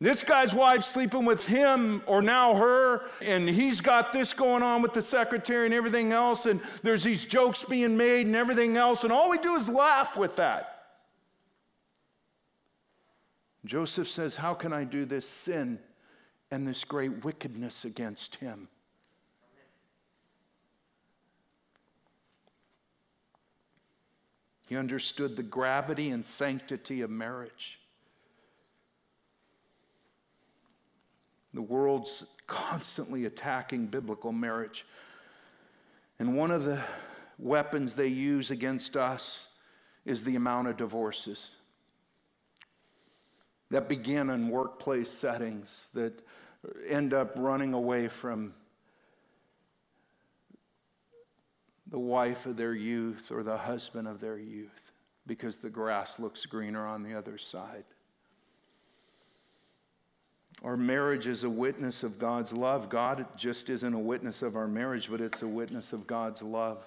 This 0.00 0.22
guy's 0.22 0.54
wife's 0.54 0.86
sleeping 0.86 1.26
with 1.26 1.46
him 1.46 2.02
or 2.06 2.22
now 2.22 2.54
her, 2.54 3.02
and 3.20 3.46
he's 3.46 3.82
got 3.82 4.14
this 4.14 4.32
going 4.32 4.62
on 4.62 4.80
with 4.80 4.94
the 4.94 5.02
secretary 5.02 5.66
and 5.66 5.74
everything 5.74 6.12
else, 6.12 6.46
and 6.46 6.58
there's 6.82 7.04
these 7.04 7.26
jokes 7.26 7.64
being 7.64 7.98
made 7.98 8.26
and 8.26 8.34
everything 8.34 8.78
else, 8.78 9.04
and 9.04 9.12
all 9.12 9.28
we 9.28 9.36
do 9.36 9.56
is 9.56 9.68
laugh 9.68 10.16
with 10.16 10.36
that. 10.36 10.79
Joseph 13.64 14.08
says, 14.08 14.36
How 14.36 14.54
can 14.54 14.72
I 14.72 14.84
do 14.84 15.04
this 15.04 15.28
sin 15.28 15.78
and 16.50 16.66
this 16.66 16.84
great 16.84 17.24
wickedness 17.24 17.84
against 17.84 18.36
him? 18.36 18.68
He 24.66 24.76
understood 24.76 25.36
the 25.36 25.42
gravity 25.42 26.10
and 26.10 26.24
sanctity 26.24 27.02
of 27.02 27.10
marriage. 27.10 27.80
The 31.52 31.62
world's 31.62 32.26
constantly 32.46 33.24
attacking 33.24 33.86
biblical 33.86 34.30
marriage. 34.30 34.86
And 36.20 36.36
one 36.36 36.52
of 36.52 36.62
the 36.62 36.80
weapons 37.36 37.96
they 37.96 38.06
use 38.06 38.52
against 38.52 38.96
us 38.96 39.48
is 40.04 40.22
the 40.22 40.36
amount 40.36 40.68
of 40.68 40.76
divorces 40.76 41.50
that 43.70 43.88
begin 43.88 44.30
in 44.30 44.48
workplace 44.48 45.10
settings 45.10 45.90
that 45.94 46.22
end 46.88 47.14
up 47.14 47.32
running 47.36 47.72
away 47.72 48.08
from 48.08 48.54
the 51.86 51.98
wife 51.98 52.46
of 52.46 52.56
their 52.56 52.74
youth 52.74 53.32
or 53.32 53.42
the 53.42 53.56
husband 53.56 54.06
of 54.06 54.20
their 54.20 54.38
youth 54.38 54.92
because 55.26 55.58
the 55.58 55.70
grass 55.70 56.18
looks 56.18 56.46
greener 56.46 56.86
on 56.86 57.02
the 57.02 57.14
other 57.14 57.38
side. 57.38 57.84
Our 60.62 60.76
marriage 60.76 61.26
is 61.26 61.44
a 61.44 61.50
witness 61.50 62.02
of 62.02 62.18
God's 62.18 62.52
love. 62.52 62.90
God 62.90 63.24
just 63.36 63.70
isn't 63.70 63.94
a 63.94 63.98
witness 63.98 64.42
of 64.42 64.56
our 64.56 64.68
marriage, 64.68 65.10
but 65.10 65.20
it's 65.20 65.42
a 65.42 65.48
witness 65.48 65.92
of 65.92 66.06
God's 66.06 66.42
love. 66.42 66.84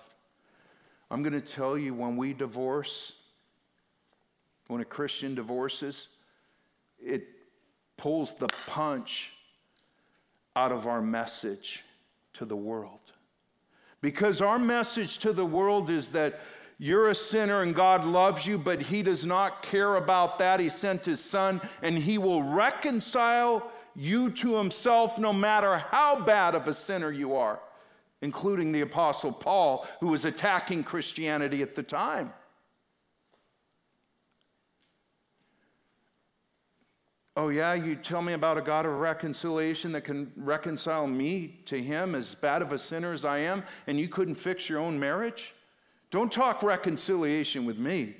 I'm 1.09 1.23
going 1.23 1.33
to 1.33 1.41
tell 1.41 1.77
you 1.77 1.93
when 1.93 2.15
we 2.15 2.33
divorce, 2.33 3.13
when 4.67 4.79
a 4.79 4.85
Christian 4.85 5.33
divorces, 5.33 6.09
it 7.05 7.27
pulls 7.97 8.35
the 8.35 8.47
punch 8.67 9.33
out 10.55 10.71
of 10.71 10.87
our 10.87 11.01
message 11.01 11.83
to 12.33 12.45
the 12.45 12.55
world. 12.55 13.01
Because 14.01 14.41
our 14.41 14.59
message 14.59 15.19
to 15.19 15.31
the 15.31 15.45
world 15.45 15.89
is 15.89 16.11
that 16.11 16.41
you're 16.77 17.09
a 17.09 17.15
sinner 17.15 17.61
and 17.61 17.73
God 17.73 18.03
loves 18.03 18.45
you, 18.45 18.57
but 18.57 18.81
He 18.81 19.03
does 19.03 19.25
not 19.25 19.61
care 19.61 19.95
about 19.95 20.39
that. 20.39 20.59
He 20.59 20.69
sent 20.69 21.05
His 21.05 21.23
Son 21.23 21.61
and 21.81 21.97
He 21.97 22.17
will 22.17 22.43
reconcile 22.43 23.71
you 23.95 24.29
to 24.31 24.57
Himself 24.57 25.17
no 25.17 25.31
matter 25.31 25.77
how 25.77 26.19
bad 26.19 26.55
of 26.55 26.67
a 26.67 26.73
sinner 26.73 27.11
you 27.11 27.35
are, 27.35 27.59
including 28.21 28.71
the 28.71 28.81
Apostle 28.81 29.31
Paul, 29.31 29.87
who 30.01 30.07
was 30.07 30.25
attacking 30.25 30.83
Christianity 30.83 31.61
at 31.61 31.75
the 31.75 31.83
time. 31.83 32.33
Oh, 37.35 37.49
yeah, 37.49 37.73
you 37.73 37.95
tell 37.95 38.21
me 38.21 38.33
about 38.33 38.59
a 38.59 38.61
God 38.61 38.85
of 38.85 38.99
reconciliation 38.99 39.91
that 39.93 40.01
can 40.01 40.31
reconcile 40.35 41.07
me 41.07 41.59
to 41.65 41.81
Him, 41.81 42.13
as 42.13 42.35
bad 42.35 42.61
of 42.61 42.71
a 42.71 42.77
sinner 42.77 43.11
as 43.11 43.25
I 43.25 43.39
am, 43.39 43.63
and 43.87 43.99
you 43.99 44.07
couldn't 44.07 44.35
fix 44.35 44.69
your 44.69 44.79
own 44.79 44.99
marriage? 44.99 45.55
Don't 46.11 46.31
talk 46.31 46.61
reconciliation 46.61 47.65
with 47.65 47.79
me. 47.79 48.15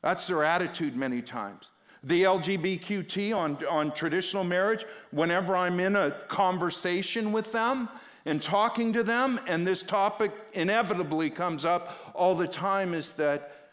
That's 0.00 0.26
their 0.26 0.44
attitude 0.44 0.96
many 0.96 1.20
times. 1.20 1.68
The 2.02 2.22
LGBTQ 2.22 3.36
on, 3.36 3.58
on 3.66 3.92
traditional 3.92 4.44
marriage, 4.44 4.86
whenever 5.10 5.54
I'm 5.54 5.78
in 5.78 5.94
a 5.94 6.10
conversation 6.28 7.32
with 7.32 7.52
them 7.52 7.90
and 8.24 8.40
talking 8.40 8.94
to 8.94 9.02
them, 9.02 9.38
and 9.46 9.66
this 9.66 9.82
topic 9.82 10.32
inevitably 10.54 11.28
comes 11.28 11.66
up 11.66 12.12
all 12.14 12.34
the 12.34 12.48
time, 12.48 12.94
is 12.94 13.12
that 13.12 13.70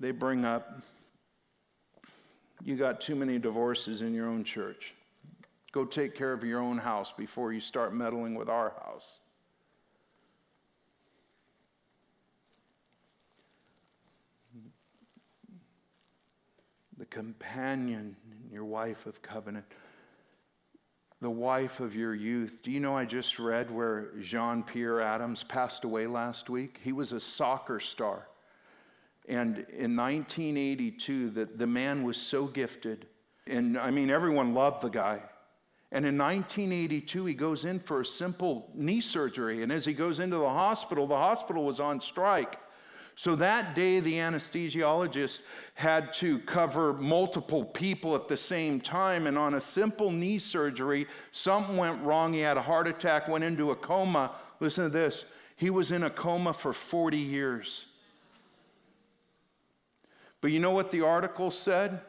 they 0.00 0.12
bring 0.12 0.46
up 0.46 0.82
you 2.64 2.76
got 2.76 3.00
too 3.00 3.14
many 3.14 3.38
divorces 3.38 4.00
in 4.00 4.14
your 4.14 4.26
own 4.26 4.42
church. 4.42 4.94
Go 5.70 5.84
take 5.84 6.14
care 6.14 6.32
of 6.32 6.42
your 6.42 6.60
own 6.60 6.78
house 6.78 7.12
before 7.12 7.52
you 7.52 7.60
start 7.60 7.94
meddling 7.94 8.34
with 8.34 8.48
our 8.48 8.70
house. 8.70 9.20
The 16.96 17.04
companion, 17.04 18.16
your 18.50 18.64
wife 18.64 19.04
of 19.04 19.20
covenant, 19.20 19.66
the 21.20 21.28
wife 21.28 21.80
of 21.80 21.94
your 21.94 22.14
youth. 22.14 22.60
Do 22.62 22.70
you 22.70 22.80
know 22.80 22.96
I 22.96 23.04
just 23.04 23.38
read 23.38 23.70
where 23.70 24.12
Jean 24.20 24.62
Pierre 24.62 25.00
Adams 25.00 25.42
passed 25.42 25.84
away 25.84 26.06
last 26.06 26.48
week? 26.48 26.80
He 26.82 26.92
was 26.92 27.12
a 27.12 27.20
soccer 27.20 27.80
star. 27.80 28.28
And 29.28 29.58
in 29.70 29.96
1982, 29.96 31.30
the, 31.30 31.44
the 31.46 31.66
man 31.66 32.02
was 32.02 32.16
so 32.16 32.46
gifted. 32.46 33.06
And 33.46 33.78
I 33.78 33.90
mean, 33.90 34.10
everyone 34.10 34.54
loved 34.54 34.82
the 34.82 34.90
guy. 34.90 35.22
And 35.92 36.04
in 36.04 36.18
1982, 36.18 37.24
he 37.24 37.34
goes 37.34 37.64
in 37.64 37.78
for 37.78 38.00
a 38.00 38.04
simple 38.04 38.70
knee 38.74 39.00
surgery. 39.00 39.62
And 39.62 39.70
as 39.70 39.84
he 39.84 39.92
goes 39.92 40.20
into 40.20 40.36
the 40.36 40.50
hospital, 40.50 41.06
the 41.06 41.16
hospital 41.16 41.64
was 41.64 41.80
on 41.80 42.00
strike. 42.00 42.58
So 43.16 43.36
that 43.36 43.76
day, 43.76 44.00
the 44.00 44.14
anesthesiologist 44.14 45.40
had 45.74 46.12
to 46.14 46.40
cover 46.40 46.92
multiple 46.92 47.64
people 47.64 48.16
at 48.16 48.26
the 48.26 48.36
same 48.36 48.80
time. 48.80 49.28
And 49.28 49.38
on 49.38 49.54
a 49.54 49.60
simple 49.60 50.10
knee 50.10 50.38
surgery, 50.38 51.06
something 51.30 51.76
went 51.76 52.02
wrong. 52.02 52.32
He 52.32 52.40
had 52.40 52.56
a 52.56 52.62
heart 52.62 52.88
attack, 52.88 53.28
went 53.28 53.44
into 53.44 53.70
a 53.70 53.76
coma. 53.76 54.32
Listen 54.58 54.84
to 54.84 54.90
this 54.90 55.24
he 55.56 55.70
was 55.70 55.92
in 55.92 56.02
a 56.02 56.10
coma 56.10 56.52
for 56.52 56.72
40 56.72 57.16
years. 57.16 57.86
But 60.44 60.52
you 60.52 60.60
know 60.60 60.72
what 60.72 60.90
the 60.90 61.00
article 61.00 61.50
said? 61.50 62.02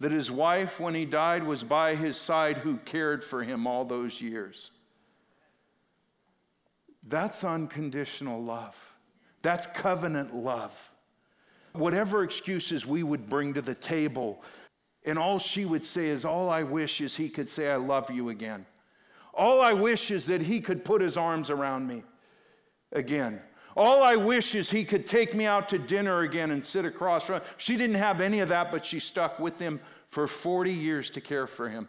That 0.00 0.12
his 0.12 0.30
wife, 0.30 0.80
when 0.80 0.94
he 0.94 1.04
died, 1.04 1.44
was 1.44 1.62
by 1.62 1.94
his 1.94 2.16
side 2.16 2.56
who 2.56 2.78
cared 2.86 3.22
for 3.22 3.42
him 3.42 3.66
all 3.66 3.84
those 3.84 4.22
years. 4.22 4.70
That's 7.06 7.44
unconditional 7.44 8.42
love. 8.42 8.94
That's 9.42 9.66
covenant 9.66 10.34
love. 10.34 10.90
Whatever 11.74 12.24
excuses 12.24 12.86
we 12.86 13.02
would 13.02 13.28
bring 13.28 13.52
to 13.52 13.60
the 13.60 13.74
table, 13.74 14.42
and 15.04 15.18
all 15.18 15.38
she 15.38 15.66
would 15.66 15.84
say 15.84 16.06
is, 16.06 16.24
All 16.24 16.48
I 16.48 16.62
wish 16.62 17.02
is 17.02 17.14
he 17.14 17.28
could 17.28 17.50
say, 17.50 17.70
I 17.70 17.76
love 17.76 18.10
you 18.10 18.30
again. 18.30 18.64
All 19.34 19.60
I 19.60 19.74
wish 19.74 20.10
is 20.10 20.28
that 20.28 20.40
he 20.40 20.62
could 20.62 20.82
put 20.82 21.02
his 21.02 21.18
arms 21.18 21.50
around 21.50 21.88
me 21.88 22.04
again. 22.90 23.42
All 23.78 24.02
I 24.02 24.16
wish 24.16 24.56
is 24.56 24.72
he 24.72 24.84
could 24.84 25.06
take 25.06 25.36
me 25.36 25.46
out 25.46 25.68
to 25.68 25.78
dinner 25.78 26.22
again 26.22 26.50
and 26.50 26.66
sit 26.66 26.84
across 26.84 27.22
from. 27.22 27.40
She 27.58 27.76
didn't 27.76 27.94
have 27.94 28.20
any 28.20 28.40
of 28.40 28.48
that, 28.48 28.72
but 28.72 28.84
she 28.84 28.98
stuck 28.98 29.38
with 29.38 29.60
him 29.60 29.78
for 30.08 30.26
40 30.26 30.72
years 30.72 31.10
to 31.10 31.20
care 31.20 31.46
for 31.46 31.68
him. 31.68 31.86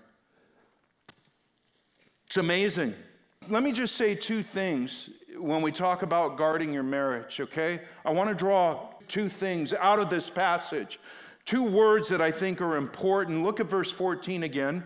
It's 2.27 2.37
amazing. 2.37 2.93
Let 3.47 3.63
me 3.63 3.71
just 3.71 3.95
say 3.95 4.13
two 4.13 4.43
things 4.43 5.09
when 5.35 5.63
we 5.63 5.71
talk 5.71 6.03
about 6.03 6.37
guarding 6.37 6.71
your 6.71 6.83
marriage, 6.83 7.39
okay? 7.39 7.81
I 8.05 8.13
want 8.13 8.29
to 8.29 8.35
draw 8.35 8.89
two 9.07 9.27
things 9.27 9.73
out 9.73 9.97
of 9.97 10.11
this 10.11 10.29
passage. 10.29 10.99
Two 11.43 11.63
words 11.63 12.07
that 12.09 12.21
I 12.21 12.29
think 12.29 12.61
are 12.61 12.77
important. 12.77 13.43
Look 13.43 13.59
at 13.59 13.65
verse 13.65 13.91
14 13.91 14.43
again. 14.43 14.83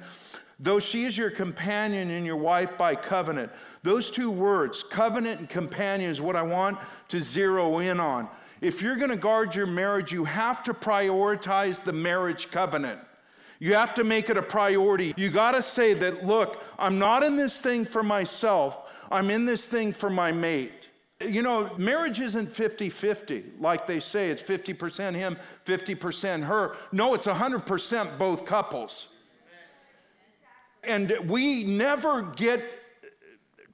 Though 0.57 0.79
she 0.79 1.03
is 1.03 1.17
your 1.17 1.31
companion 1.31 2.11
and 2.11 2.25
your 2.25 2.37
wife 2.37 2.77
by 2.77 2.95
covenant. 2.95 3.51
Those 3.83 4.09
two 4.09 4.31
words, 4.31 4.81
covenant 4.81 5.39
and 5.41 5.49
companion, 5.49 6.09
is 6.09 6.21
what 6.21 6.35
I 6.37 6.41
want 6.41 6.77
to 7.09 7.19
zero 7.19 7.79
in 7.79 7.99
on. 7.99 8.29
If 8.61 8.81
you're 8.81 8.95
going 8.95 9.09
to 9.09 9.17
guard 9.17 9.53
your 9.53 9.67
marriage, 9.67 10.13
you 10.13 10.23
have 10.23 10.63
to 10.63 10.73
prioritize 10.73 11.83
the 11.83 11.91
marriage 11.91 12.49
covenant. 12.49 13.01
You 13.59 13.75
have 13.75 13.93
to 13.95 14.05
make 14.05 14.29
it 14.29 14.37
a 14.37 14.41
priority. 14.41 15.13
You 15.17 15.29
got 15.29 15.51
to 15.51 15.61
say 15.61 15.93
that, 15.95 16.25
look, 16.25 16.63
I'm 16.79 16.97
not 16.97 17.23
in 17.23 17.35
this 17.35 17.59
thing 17.59 17.85
for 17.85 18.03
myself, 18.03 18.89
I'm 19.11 19.29
in 19.29 19.45
this 19.45 19.67
thing 19.67 19.91
for 19.91 20.09
my 20.09 20.31
mate. 20.31 20.89
You 21.19 21.41
know, 21.41 21.73
marriage 21.77 22.19
isn't 22.19 22.51
50 22.51 22.89
50, 22.89 23.43
like 23.59 23.85
they 23.85 23.99
say. 23.99 24.29
It's 24.29 24.41
50% 24.41 25.13
him, 25.13 25.37
50% 25.65 26.43
her. 26.43 26.75
No, 26.91 27.13
it's 27.13 27.27
100% 27.27 28.17
both 28.17 28.45
couples. 28.45 29.07
And 30.83 31.13
we 31.25 31.63
never 31.63 32.23
get 32.23 32.82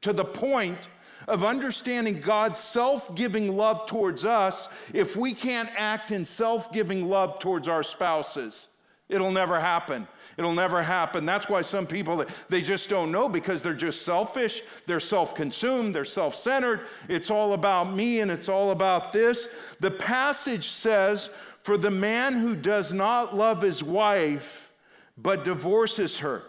to 0.02 0.14
the 0.14 0.26
point 0.26 0.88
of 1.28 1.44
understanding 1.44 2.20
God's 2.20 2.60
self 2.60 3.14
giving 3.16 3.56
love 3.56 3.86
towards 3.86 4.26
us 4.26 4.68
if 4.94 5.16
we 5.16 5.34
can't 5.34 5.70
act 5.78 6.12
in 6.12 6.26
self 6.26 6.72
giving 6.74 7.08
love 7.08 7.40
towards 7.40 7.68
our 7.68 7.84
spouses. 7.84 8.68
It'll 9.10 9.32
never 9.32 9.60
happen. 9.60 10.08
It'll 10.38 10.54
never 10.54 10.84
happen. 10.84 11.26
That's 11.26 11.50
why 11.50 11.62
some 11.62 11.88
people 11.88 12.26
they 12.48 12.62
just 12.62 12.90
don't 12.90 13.12
know 13.12 13.28
because 13.28 13.64
they're 13.64 13.74
just 13.74 14.04
selfish, 14.04 14.62
they're 14.86 15.00
self-consumed, 15.00 15.96
they're 15.96 16.06
self-centered. 16.06 16.82
It's 17.08 17.32
all 17.32 17.54
about 17.54 17.94
me 17.94 18.20
and 18.22 18.30
it's 18.30 18.50
all 18.50 18.72
about 18.72 19.12
this. 19.12 19.50
The 19.80 19.92
passage 19.92 20.70
says, 20.70 21.32
"For 21.64 21.76
the 21.76 21.92
man 21.92 22.34
who 22.34 22.56
does 22.56 22.94
not 22.94 23.36
love 23.36 23.62
his 23.62 23.84
wife 23.84 24.72
but 25.18 25.44
divorces 25.44 26.20
her." 26.20 26.44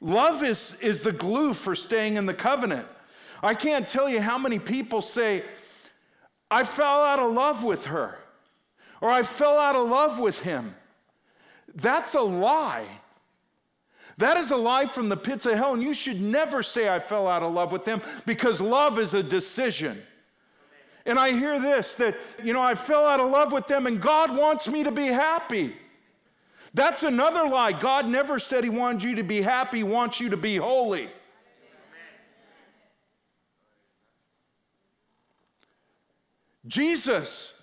Love 0.00 0.42
is, 0.42 0.76
is 0.80 1.02
the 1.02 1.12
glue 1.12 1.54
for 1.54 1.74
staying 1.74 2.16
in 2.16 2.26
the 2.26 2.34
covenant. 2.34 2.86
I 3.42 3.54
can't 3.54 3.88
tell 3.88 4.08
you 4.08 4.20
how 4.20 4.38
many 4.38 4.58
people 4.58 5.00
say, 5.00 5.42
I 6.50 6.64
fell 6.64 7.02
out 7.02 7.18
of 7.18 7.32
love 7.32 7.64
with 7.64 7.86
her, 7.86 8.18
or 9.00 9.10
I 9.10 9.22
fell 9.22 9.58
out 9.58 9.76
of 9.76 9.88
love 9.88 10.18
with 10.18 10.42
him. 10.42 10.74
That's 11.74 12.14
a 12.14 12.20
lie. 12.20 12.86
That 14.18 14.38
is 14.38 14.50
a 14.50 14.56
lie 14.56 14.86
from 14.86 15.08
the 15.08 15.16
pits 15.16 15.44
of 15.44 15.54
hell, 15.54 15.74
and 15.74 15.82
you 15.82 15.92
should 15.92 16.20
never 16.20 16.62
say, 16.62 16.88
I 16.88 16.98
fell 16.98 17.28
out 17.28 17.42
of 17.42 17.52
love 17.52 17.72
with 17.72 17.84
them, 17.84 18.00
because 18.24 18.60
love 18.60 18.98
is 18.98 19.12
a 19.12 19.22
decision. 19.22 20.00
And 21.04 21.18
I 21.18 21.32
hear 21.32 21.60
this 21.60 21.94
that, 21.96 22.16
you 22.42 22.52
know, 22.52 22.62
I 22.62 22.74
fell 22.74 23.06
out 23.06 23.20
of 23.20 23.30
love 23.30 23.52
with 23.52 23.66
them, 23.66 23.86
and 23.86 24.00
God 24.00 24.36
wants 24.36 24.68
me 24.68 24.84
to 24.84 24.92
be 24.92 25.06
happy. 25.06 25.74
That's 26.76 27.04
another 27.04 27.48
lie. 27.48 27.72
God 27.72 28.06
never 28.06 28.38
said 28.38 28.62
He 28.62 28.68
wanted 28.68 29.02
you 29.02 29.14
to 29.16 29.22
be 29.22 29.40
happy, 29.40 29.78
He 29.78 29.82
wants 29.82 30.20
you 30.20 30.28
to 30.28 30.36
be 30.36 30.56
holy. 30.56 31.08
Jesus, 36.66 37.58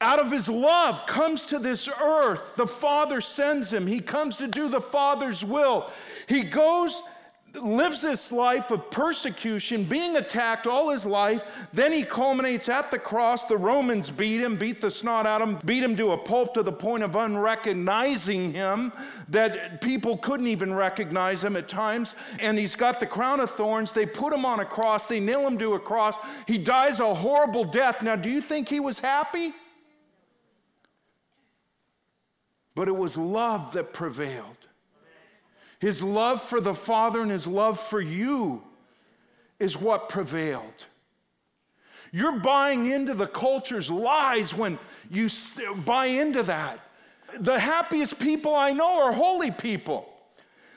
out 0.00 0.18
of 0.18 0.30
his 0.30 0.48
love, 0.48 1.06
comes 1.06 1.44
to 1.46 1.58
this 1.58 1.88
earth. 1.88 2.54
The 2.56 2.66
Father 2.66 3.20
sends 3.20 3.72
him. 3.72 3.86
He 3.86 4.00
comes 4.00 4.38
to 4.38 4.46
do 4.46 4.68
the 4.68 4.80
Father's 4.80 5.44
will. 5.44 5.90
He 6.28 6.42
goes 6.44 7.02
lives 7.62 8.02
this 8.02 8.30
life 8.32 8.70
of 8.70 8.90
persecution, 8.90 9.84
being 9.84 10.16
attacked 10.16 10.66
all 10.66 10.90
his 10.90 11.06
life. 11.06 11.44
Then 11.72 11.92
he 11.92 12.04
culminates 12.04 12.68
at 12.68 12.90
the 12.90 12.98
cross. 12.98 13.44
The 13.44 13.56
Romans 13.56 14.10
beat 14.10 14.40
him, 14.40 14.56
beat 14.56 14.80
the 14.80 14.90
snot 14.90 15.26
out 15.26 15.42
of 15.42 15.48
him, 15.48 15.58
beat 15.64 15.82
him 15.82 15.96
to 15.96 16.12
a 16.12 16.18
pulp 16.18 16.54
to 16.54 16.62
the 16.62 16.72
point 16.72 17.02
of 17.02 17.16
unrecognizing 17.16 18.52
him, 18.52 18.92
that 19.28 19.80
people 19.80 20.16
couldn't 20.16 20.46
even 20.46 20.74
recognize 20.74 21.42
him 21.42 21.56
at 21.56 21.68
times. 21.68 22.14
And 22.38 22.58
he's 22.58 22.76
got 22.76 23.00
the 23.00 23.06
crown 23.06 23.40
of 23.40 23.50
thorns. 23.50 23.92
They 23.92 24.06
put 24.06 24.32
him 24.32 24.44
on 24.44 24.60
a 24.60 24.64
cross, 24.64 25.06
they 25.06 25.20
nail 25.20 25.46
him 25.46 25.58
to 25.58 25.74
a 25.74 25.80
cross. 25.80 26.14
He 26.46 26.58
dies 26.58 27.00
a 27.00 27.14
horrible 27.14 27.64
death. 27.64 28.02
Now, 28.02 28.16
do 28.16 28.30
you 28.30 28.40
think 28.40 28.68
he 28.68 28.80
was 28.80 28.98
happy? 28.98 29.52
But 32.74 32.88
it 32.88 32.96
was 32.96 33.16
love 33.16 33.72
that 33.72 33.92
prevailed. 33.92 34.65
His 35.78 36.02
love 36.02 36.42
for 36.42 36.60
the 36.60 36.74
Father 36.74 37.20
and 37.20 37.30
his 37.30 37.46
love 37.46 37.78
for 37.78 38.00
you 38.00 38.62
is 39.58 39.78
what 39.80 40.08
prevailed. 40.08 40.86
You're 42.12 42.38
buying 42.38 42.90
into 42.90 43.14
the 43.14 43.26
culture's 43.26 43.90
lies 43.90 44.54
when 44.54 44.78
you 45.10 45.28
buy 45.84 46.06
into 46.06 46.42
that. 46.44 46.80
The 47.38 47.58
happiest 47.58 48.18
people 48.18 48.54
I 48.54 48.72
know 48.72 49.02
are 49.02 49.12
holy 49.12 49.50
people. 49.50 50.08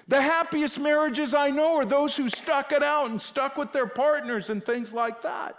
The 0.08 0.22
happiest 0.22 0.80
marriages 0.80 1.34
I 1.36 1.52
know 1.52 1.76
are 1.78 1.86
those 1.86 2.18
who 2.18 2.30
stuck 2.30 2.72
it 2.72 2.82
out 2.82 3.10
and 3.10 3.22
stuck 3.22 3.58
with 3.58 3.72
their 3.72 3.86
partners 3.86 4.50
and 4.50 4.66
things 4.66 4.92
like 4.92 5.22
that. 5.22 5.56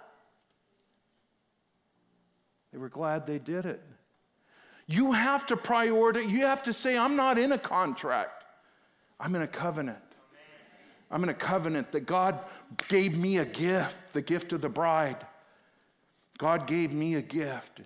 They 2.73 2.79
were 2.79 2.89
glad 2.89 3.27
they 3.27 3.39
did 3.39 3.65
it. 3.65 3.81
You 4.87 5.13
have 5.13 5.47
to 5.47 5.57
prioritize, 5.57 6.29
you 6.29 6.41
have 6.41 6.65
to 6.65 6.73
say, 6.73 6.99
I'm 6.99 7.15
not 7.15 7.39
in 7.39 7.53
a 7.53 7.59
contract. 7.59 8.40
I'm 9.21 9.35
in 9.35 9.43
a 9.43 9.47
covenant. 9.47 9.99
I'm 11.11 11.23
in 11.23 11.29
a 11.29 11.35
covenant 11.35 11.93
that 11.93 12.01
God 12.01 12.39
gave 12.89 13.17
me 13.17 13.39
a 13.39 13.45
gift, 13.45 14.13
the 14.13 14.23
gift 14.23 14.53
of 14.53 14.63
the 14.63 14.69
bride. 14.69 15.27
God 16.39 16.67
gave 16.67 16.93
me 16.93 17.17
a 17.17 17.23
gift. 17.23 17.81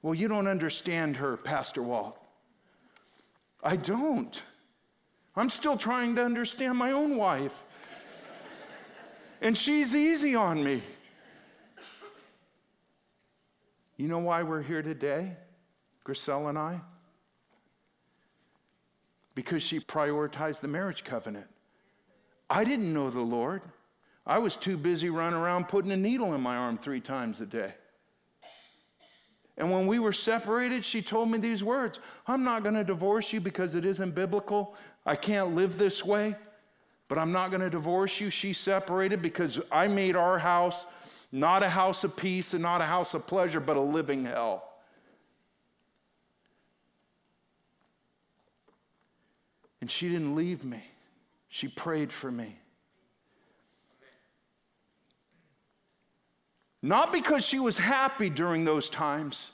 Well, 0.00 0.14
you 0.14 0.28
don't 0.28 0.46
understand 0.46 1.16
her, 1.16 1.36
Pastor 1.36 1.82
Walt. 1.82 2.18
I 3.62 3.76
don't. 3.76 4.42
I'm 5.36 5.50
still 5.50 5.76
trying 5.76 6.14
to 6.16 6.24
understand 6.24 6.78
my 6.78 6.92
own 6.92 7.16
wife. 7.16 7.64
and 9.42 9.58
she's 9.58 9.94
easy 9.94 10.34
on 10.34 10.62
me. 10.64 10.82
You 13.96 14.06
know 14.06 14.20
why 14.20 14.44
we're 14.44 14.62
here 14.62 14.82
today, 14.82 15.36
Griselle 16.04 16.48
and 16.48 16.56
I? 16.56 16.80
Because 19.38 19.62
she 19.62 19.78
prioritized 19.78 20.62
the 20.62 20.66
marriage 20.66 21.04
covenant. 21.04 21.46
I 22.50 22.64
didn't 22.64 22.92
know 22.92 23.08
the 23.08 23.20
Lord. 23.20 23.62
I 24.26 24.38
was 24.38 24.56
too 24.56 24.76
busy 24.76 25.10
running 25.10 25.38
around 25.38 25.68
putting 25.68 25.92
a 25.92 25.96
needle 25.96 26.34
in 26.34 26.40
my 26.40 26.56
arm 26.56 26.76
three 26.76 26.98
times 26.98 27.40
a 27.40 27.46
day. 27.46 27.74
And 29.56 29.70
when 29.70 29.86
we 29.86 30.00
were 30.00 30.12
separated, 30.12 30.84
she 30.84 31.02
told 31.02 31.30
me 31.30 31.38
these 31.38 31.62
words 31.62 32.00
I'm 32.26 32.42
not 32.42 32.64
going 32.64 32.74
to 32.74 32.82
divorce 32.82 33.32
you 33.32 33.40
because 33.40 33.76
it 33.76 33.84
isn't 33.84 34.12
biblical. 34.12 34.74
I 35.06 35.14
can't 35.14 35.54
live 35.54 35.78
this 35.78 36.04
way, 36.04 36.34
but 37.06 37.16
I'm 37.16 37.30
not 37.30 37.52
going 37.52 37.60
to 37.60 37.70
divorce 37.70 38.20
you. 38.20 38.30
She 38.30 38.52
separated 38.52 39.22
because 39.22 39.60
I 39.70 39.86
made 39.86 40.16
our 40.16 40.40
house 40.40 40.84
not 41.30 41.62
a 41.62 41.68
house 41.68 42.02
of 42.02 42.16
peace 42.16 42.54
and 42.54 42.62
not 42.64 42.80
a 42.80 42.86
house 42.86 43.14
of 43.14 43.24
pleasure, 43.24 43.60
but 43.60 43.76
a 43.76 43.80
living 43.80 44.24
hell. 44.24 44.67
And 49.80 49.90
she 49.90 50.08
didn't 50.08 50.34
leave 50.34 50.64
me, 50.64 50.82
she 51.48 51.68
prayed 51.68 52.12
for 52.12 52.30
me. 52.30 52.58
Not 56.80 57.12
because 57.12 57.44
she 57.44 57.58
was 57.58 57.78
happy 57.78 58.30
during 58.30 58.64
those 58.64 58.88
times, 58.88 59.50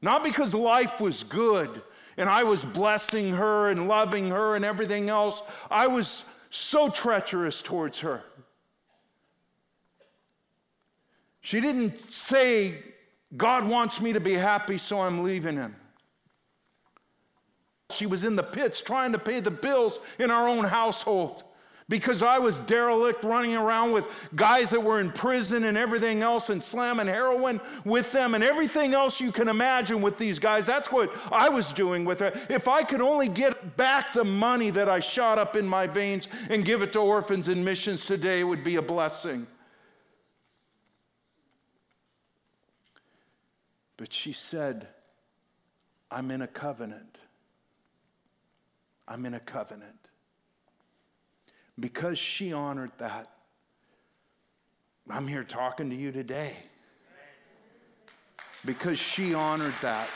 not 0.00 0.24
because 0.24 0.54
life 0.54 1.00
was 1.00 1.22
good 1.22 1.82
and 2.16 2.28
I 2.28 2.42
was 2.44 2.64
blessing 2.64 3.34
her 3.34 3.70
and 3.70 3.86
loving 3.86 4.30
her 4.30 4.56
and 4.56 4.64
everything 4.64 5.08
else. 5.08 5.40
I 5.70 5.86
was 5.86 6.24
so 6.50 6.90
treacherous 6.90 7.62
towards 7.62 8.00
her. 8.00 8.22
She 11.40 11.60
didn't 11.60 12.12
say, 12.12 12.82
God 13.36 13.66
wants 13.66 14.00
me 14.00 14.12
to 14.12 14.20
be 14.20 14.34
happy, 14.34 14.78
so 14.78 15.00
I'm 15.00 15.22
leaving 15.22 15.56
him. 15.56 15.76
She 17.98 18.06
was 18.06 18.22
in 18.22 18.36
the 18.36 18.44
pits 18.44 18.80
trying 18.80 19.10
to 19.12 19.18
pay 19.18 19.40
the 19.40 19.50
bills 19.50 19.98
in 20.20 20.30
our 20.30 20.48
own 20.48 20.62
household 20.62 21.42
because 21.88 22.22
I 22.22 22.38
was 22.38 22.60
derelict 22.60 23.24
running 23.24 23.56
around 23.56 23.90
with 23.90 24.06
guys 24.36 24.70
that 24.70 24.80
were 24.80 25.00
in 25.00 25.10
prison 25.10 25.64
and 25.64 25.76
everything 25.76 26.22
else 26.22 26.48
and 26.48 26.62
slamming 26.62 27.08
heroin 27.08 27.60
with 27.84 28.12
them 28.12 28.36
and 28.36 28.44
everything 28.44 28.94
else 28.94 29.20
you 29.20 29.32
can 29.32 29.48
imagine 29.48 30.00
with 30.00 30.16
these 30.16 30.38
guys. 30.38 30.64
That's 30.64 30.92
what 30.92 31.12
I 31.32 31.48
was 31.48 31.72
doing 31.72 32.04
with 32.04 32.20
her. 32.20 32.32
If 32.48 32.68
I 32.68 32.84
could 32.84 33.00
only 33.00 33.28
get 33.28 33.76
back 33.76 34.12
the 34.12 34.24
money 34.24 34.70
that 34.70 34.88
I 34.88 35.00
shot 35.00 35.38
up 35.38 35.56
in 35.56 35.66
my 35.66 35.88
veins 35.88 36.28
and 36.50 36.64
give 36.64 36.82
it 36.82 36.92
to 36.92 37.00
orphans 37.00 37.48
and 37.48 37.64
missions 37.64 38.06
today, 38.06 38.40
it 38.40 38.44
would 38.44 38.62
be 38.62 38.76
a 38.76 38.82
blessing. 38.82 39.48
But 43.96 44.12
she 44.12 44.32
said, 44.32 44.86
I'm 46.12 46.30
in 46.30 46.42
a 46.42 46.46
covenant. 46.46 47.17
I'm 49.08 49.24
in 49.24 49.34
a 49.34 49.40
covenant. 49.40 50.10
Because 51.80 52.18
she 52.18 52.52
honored 52.52 52.92
that, 52.98 53.28
I'm 55.08 55.26
here 55.26 55.44
talking 55.44 55.88
to 55.90 55.96
you 55.96 56.12
today. 56.12 56.54
Because 58.64 58.98
she 58.98 59.32
honored 59.32 59.74
that. 59.80 60.08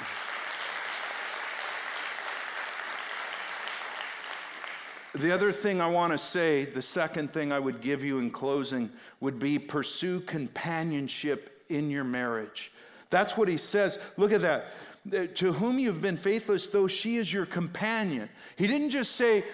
The 5.14 5.30
other 5.30 5.52
thing 5.52 5.80
I 5.80 5.88
want 5.88 6.12
to 6.12 6.18
say, 6.18 6.64
the 6.64 6.82
second 6.82 7.32
thing 7.32 7.52
I 7.52 7.58
would 7.58 7.80
give 7.80 8.02
you 8.04 8.18
in 8.18 8.30
closing, 8.30 8.90
would 9.20 9.38
be 9.38 9.58
pursue 9.58 10.20
companionship 10.20 11.64
in 11.68 11.90
your 11.90 12.04
marriage. 12.04 12.72
That's 13.08 13.36
what 13.36 13.48
he 13.48 13.58
says. 13.58 13.98
Look 14.16 14.32
at 14.32 14.40
that. 14.40 14.66
To 15.10 15.52
whom 15.52 15.78
you've 15.78 16.00
been 16.00 16.16
faithless, 16.16 16.68
though 16.68 16.86
she 16.86 17.16
is 17.16 17.32
your 17.32 17.46
companion. 17.46 18.28
He 18.56 18.66
didn't 18.66 18.90
just 18.90 19.16
say, 19.16 19.44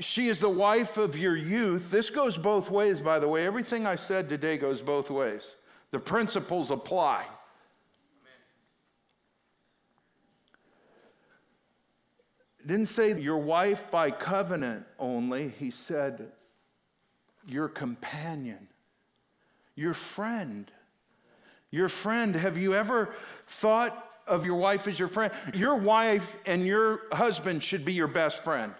she 0.00 0.28
is 0.28 0.40
the 0.40 0.48
wife 0.48 0.96
of 0.96 1.18
your 1.18 1.36
youth. 1.36 1.90
This 1.90 2.08
goes 2.08 2.38
both 2.38 2.70
ways, 2.70 3.00
by 3.00 3.18
the 3.18 3.28
way. 3.28 3.44
Everything 3.44 3.86
I 3.86 3.96
said 3.96 4.28
today 4.28 4.56
goes 4.58 4.80
both 4.80 5.10
ways. 5.10 5.56
The 5.90 5.98
principles 5.98 6.70
apply. 6.70 7.26
didn't 12.66 12.86
say 12.86 13.20
your 13.20 13.38
wife 13.38 13.90
by 13.90 14.10
covenant 14.10 14.86
only. 14.98 15.48
He 15.48 15.70
said 15.70 16.30
your 17.46 17.68
companion, 17.68 18.68
your 19.74 19.94
friend. 19.94 20.70
Your 21.70 21.88
friend, 21.88 22.34
have 22.36 22.56
you 22.56 22.74
ever 22.74 23.14
thought 23.46 24.11
of 24.32 24.46
your 24.46 24.56
wife 24.56 24.88
as 24.88 24.98
your 24.98 25.08
friend? 25.08 25.32
Your 25.54 25.76
wife 25.76 26.36
and 26.46 26.66
your 26.66 27.02
husband 27.12 27.62
should 27.62 27.84
be 27.84 27.92
your 27.92 28.08
best 28.08 28.42
friend. 28.42 28.72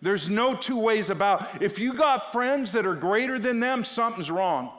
There's 0.00 0.30
no 0.30 0.54
two 0.54 0.78
ways 0.78 1.10
about. 1.10 1.62
If 1.62 1.78
you 1.78 1.92
got 1.92 2.32
friends 2.32 2.72
that 2.72 2.86
are 2.86 2.94
greater 2.94 3.38
than 3.38 3.60
them, 3.60 3.84
something's 3.84 4.30
wrong. 4.30 4.70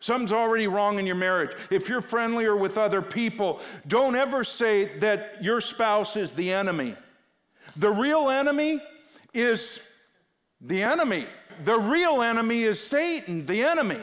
Something's 0.00 0.32
already 0.32 0.66
wrong 0.66 0.98
in 0.98 1.06
your 1.06 1.16
marriage. 1.16 1.52
If 1.70 1.88
you're 1.88 2.02
friendlier 2.02 2.56
with 2.56 2.76
other 2.76 3.00
people, 3.00 3.60
don't 3.86 4.14
ever 4.14 4.44
say 4.44 4.98
that 4.98 5.42
your 5.42 5.60
spouse 5.60 6.16
is 6.16 6.34
the 6.34 6.52
enemy. 6.52 6.96
The 7.76 7.90
real 7.90 8.30
enemy 8.30 8.80
is 9.32 9.82
the 10.60 10.82
enemy. 10.82 11.26
The 11.64 11.78
real 11.78 12.22
enemy 12.22 12.62
is 12.62 12.78
Satan, 12.80 13.46
the 13.46 13.62
enemy 13.62 14.00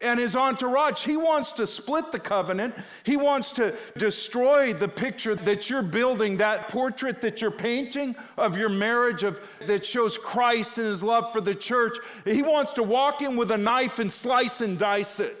and 0.00 0.20
his 0.20 0.36
entourage. 0.36 1.04
He 1.04 1.16
wants 1.16 1.52
to 1.54 1.66
split 1.66 2.12
the 2.12 2.18
covenant. 2.18 2.74
He 3.04 3.16
wants 3.16 3.52
to 3.52 3.74
destroy 3.96 4.74
the 4.74 4.88
picture 4.88 5.34
that 5.34 5.70
you're 5.70 5.82
building, 5.82 6.36
that 6.36 6.68
portrait 6.68 7.22
that 7.22 7.40
you're 7.40 7.50
painting 7.50 8.14
of 8.36 8.56
your 8.56 8.68
marriage 8.68 9.22
of 9.22 9.40
that 9.66 9.86
shows 9.86 10.18
Christ 10.18 10.78
and 10.78 10.88
his 10.88 11.02
love 11.02 11.32
for 11.32 11.40
the 11.40 11.54
church. 11.54 11.98
He 12.24 12.42
wants 12.42 12.72
to 12.74 12.82
walk 12.82 13.22
in 13.22 13.36
with 13.36 13.50
a 13.50 13.56
knife 13.56 13.98
and 13.98 14.12
slice 14.12 14.60
and 14.60 14.78
dice 14.78 15.18
it. 15.20 15.36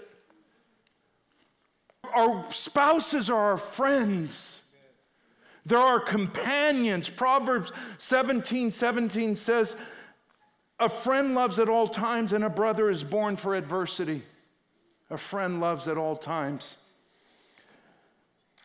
Our 2.14 2.50
spouses 2.50 3.28
are 3.28 3.50
our 3.50 3.56
friends. 3.58 4.62
They're 5.66 5.78
our 5.78 6.00
companions. 6.00 7.10
Proverbs 7.10 7.72
17 7.98 8.70
17 8.70 9.36
says, 9.36 9.76
A 10.78 10.88
friend 10.88 11.34
loves 11.34 11.58
at 11.58 11.68
all 11.68 11.88
times, 11.88 12.32
and 12.32 12.44
a 12.44 12.48
brother 12.48 12.88
is 12.88 13.04
born 13.04 13.36
for 13.36 13.54
adversity. 13.54 14.22
A 15.10 15.16
friend 15.16 15.60
loves 15.60 15.88
at 15.88 15.96
all 15.96 16.16
times. 16.16 16.78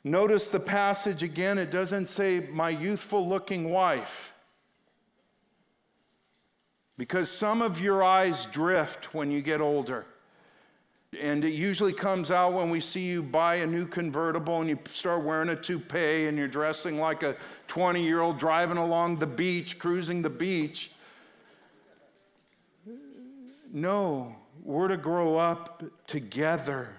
Notice 0.04 0.50
the 0.50 0.60
passage 0.60 1.22
again, 1.22 1.58
it 1.58 1.70
doesn't 1.70 2.08
say, 2.08 2.48
my 2.52 2.70
youthful 2.70 3.28
looking 3.28 3.70
wife. 3.70 4.34
Because 6.98 7.30
some 7.30 7.62
of 7.62 7.80
your 7.80 8.04
eyes 8.04 8.48
drift 8.48 9.14
when 9.14 9.32
you 9.32 9.42
get 9.42 9.62
older. 9.62 10.06
And 11.20 11.44
it 11.44 11.54
usually 11.54 11.94
comes 11.94 12.32
out 12.32 12.54
when 12.54 12.70
we 12.70 12.80
see 12.80 13.02
you 13.02 13.22
buy 13.22 13.56
a 13.56 13.68
new 13.68 13.86
convertible 13.86 14.62
and 14.62 14.70
you 14.70 14.80
start 14.86 15.24
wearing 15.24 15.50
a 15.50 15.56
toupee 15.56 16.28
and 16.28 16.38
you're 16.38 16.48
dressing 16.48 17.00
like 17.00 17.22
a 17.22 17.36
20 17.68 18.02
year 18.02 18.22
old 18.22 18.40
driving 18.40 18.78
along 18.78 19.18
the 19.18 19.28
beach, 19.28 19.78
cruising 19.78 20.22
the 20.22 20.30
beach. 20.30 20.92
No, 23.74 24.36
we're 24.64 24.88
to 24.88 24.98
grow 24.98 25.38
up 25.38 25.84
together. 26.08 26.90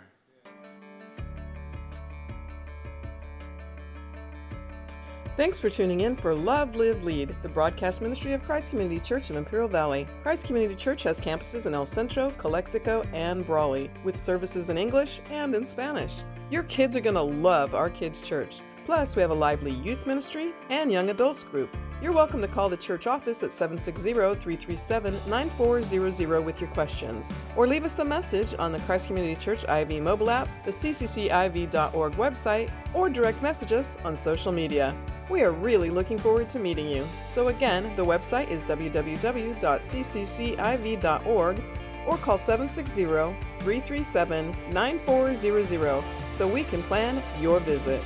Thanks 5.34 5.58
for 5.58 5.70
tuning 5.70 6.02
in 6.02 6.14
for 6.14 6.34
Love, 6.34 6.76
Live, 6.76 7.04
Lead, 7.04 7.34
the 7.42 7.48
broadcast 7.48 8.02
ministry 8.02 8.34
of 8.34 8.42
Christ 8.42 8.68
Community 8.68 9.00
Church 9.00 9.30
of 9.30 9.36
Imperial 9.36 9.66
Valley. 9.66 10.06
Christ 10.22 10.44
Community 10.44 10.74
Church 10.74 11.02
has 11.04 11.18
campuses 11.18 11.64
in 11.64 11.72
El 11.72 11.86
Centro, 11.86 12.30
Calexico, 12.32 13.02
and 13.14 13.44
Brawley, 13.46 13.90
with 14.04 14.14
services 14.14 14.68
in 14.68 14.76
English 14.76 15.20
and 15.30 15.54
in 15.54 15.66
Spanish. 15.66 16.20
Your 16.50 16.64
kids 16.64 16.94
are 16.96 17.00
going 17.00 17.14
to 17.14 17.22
love 17.22 17.74
our 17.74 17.88
kids' 17.88 18.20
church. 18.20 18.60
Plus, 18.84 19.16
we 19.16 19.22
have 19.22 19.30
a 19.30 19.34
lively 19.34 19.70
youth 19.70 20.06
ministry 20.06 20.52
and 20.68 20.92
young 20.92 21.08
adults 21.08 21.44
group. 21.44 21.74
You're 22.02 22.10
welcome 22.10 22.40
to 22.40 22.48
call 22.48 22.68
the 22.68 22.76
church 22.76 23.06
office 23.06 23.44
at 23.44 23.52
760 23.52 24.12
337 24.12 25.20
9400 25.28 26.44
with 26.44 26.60
your 26.60 26.68
questions, 26.70 27.32
or 27.54 27.68
leave 27.68 27.84
us 27.84 28.00
a 28.00 28.04
message 28.04 28.56
on 28.58 28.72
the 28.72 28.80
Christ 28.80 29.06
Community 29.06 29.36
Church 29.36 29.62
IV 29.62 30.02
mobile 30.02 30.28
app, 30.28 30.48
the 30.64 30.72
ccciv.org 30.72 32.12
website, 32.14 32.70
or 32.92 33.08
direct 33.08 33.40
message 33.40 33.72
us 33.72 33.98
on 34.04 34.16
social 34.16 34.50
media. 34.50 34.96
We 35.30 35.42
are 35.42 35.52
really 35.52 35.90
looking 35.90 36.18
forward 36.18 36.50
to 36.50 36.58
meeting 36.58 36.88
you. 36.88 37.06
So, 37.24 37.46
again, 37.48 37.94
the 37.94 38.04
website 38.04 38.50
is 38.50 38.64
www.cccIV.org 38.64 41.62
or 42.04 42.16
call 42.16 42.36
760 42.36 43.04
337 43.04 44.56
9400 44.72 46.04
so 46.32 46.48
we 46.48 46.64
can 46.64 46.82
plan 46.82 47.22
your 47.40 47.60
visit. 47.60 48.02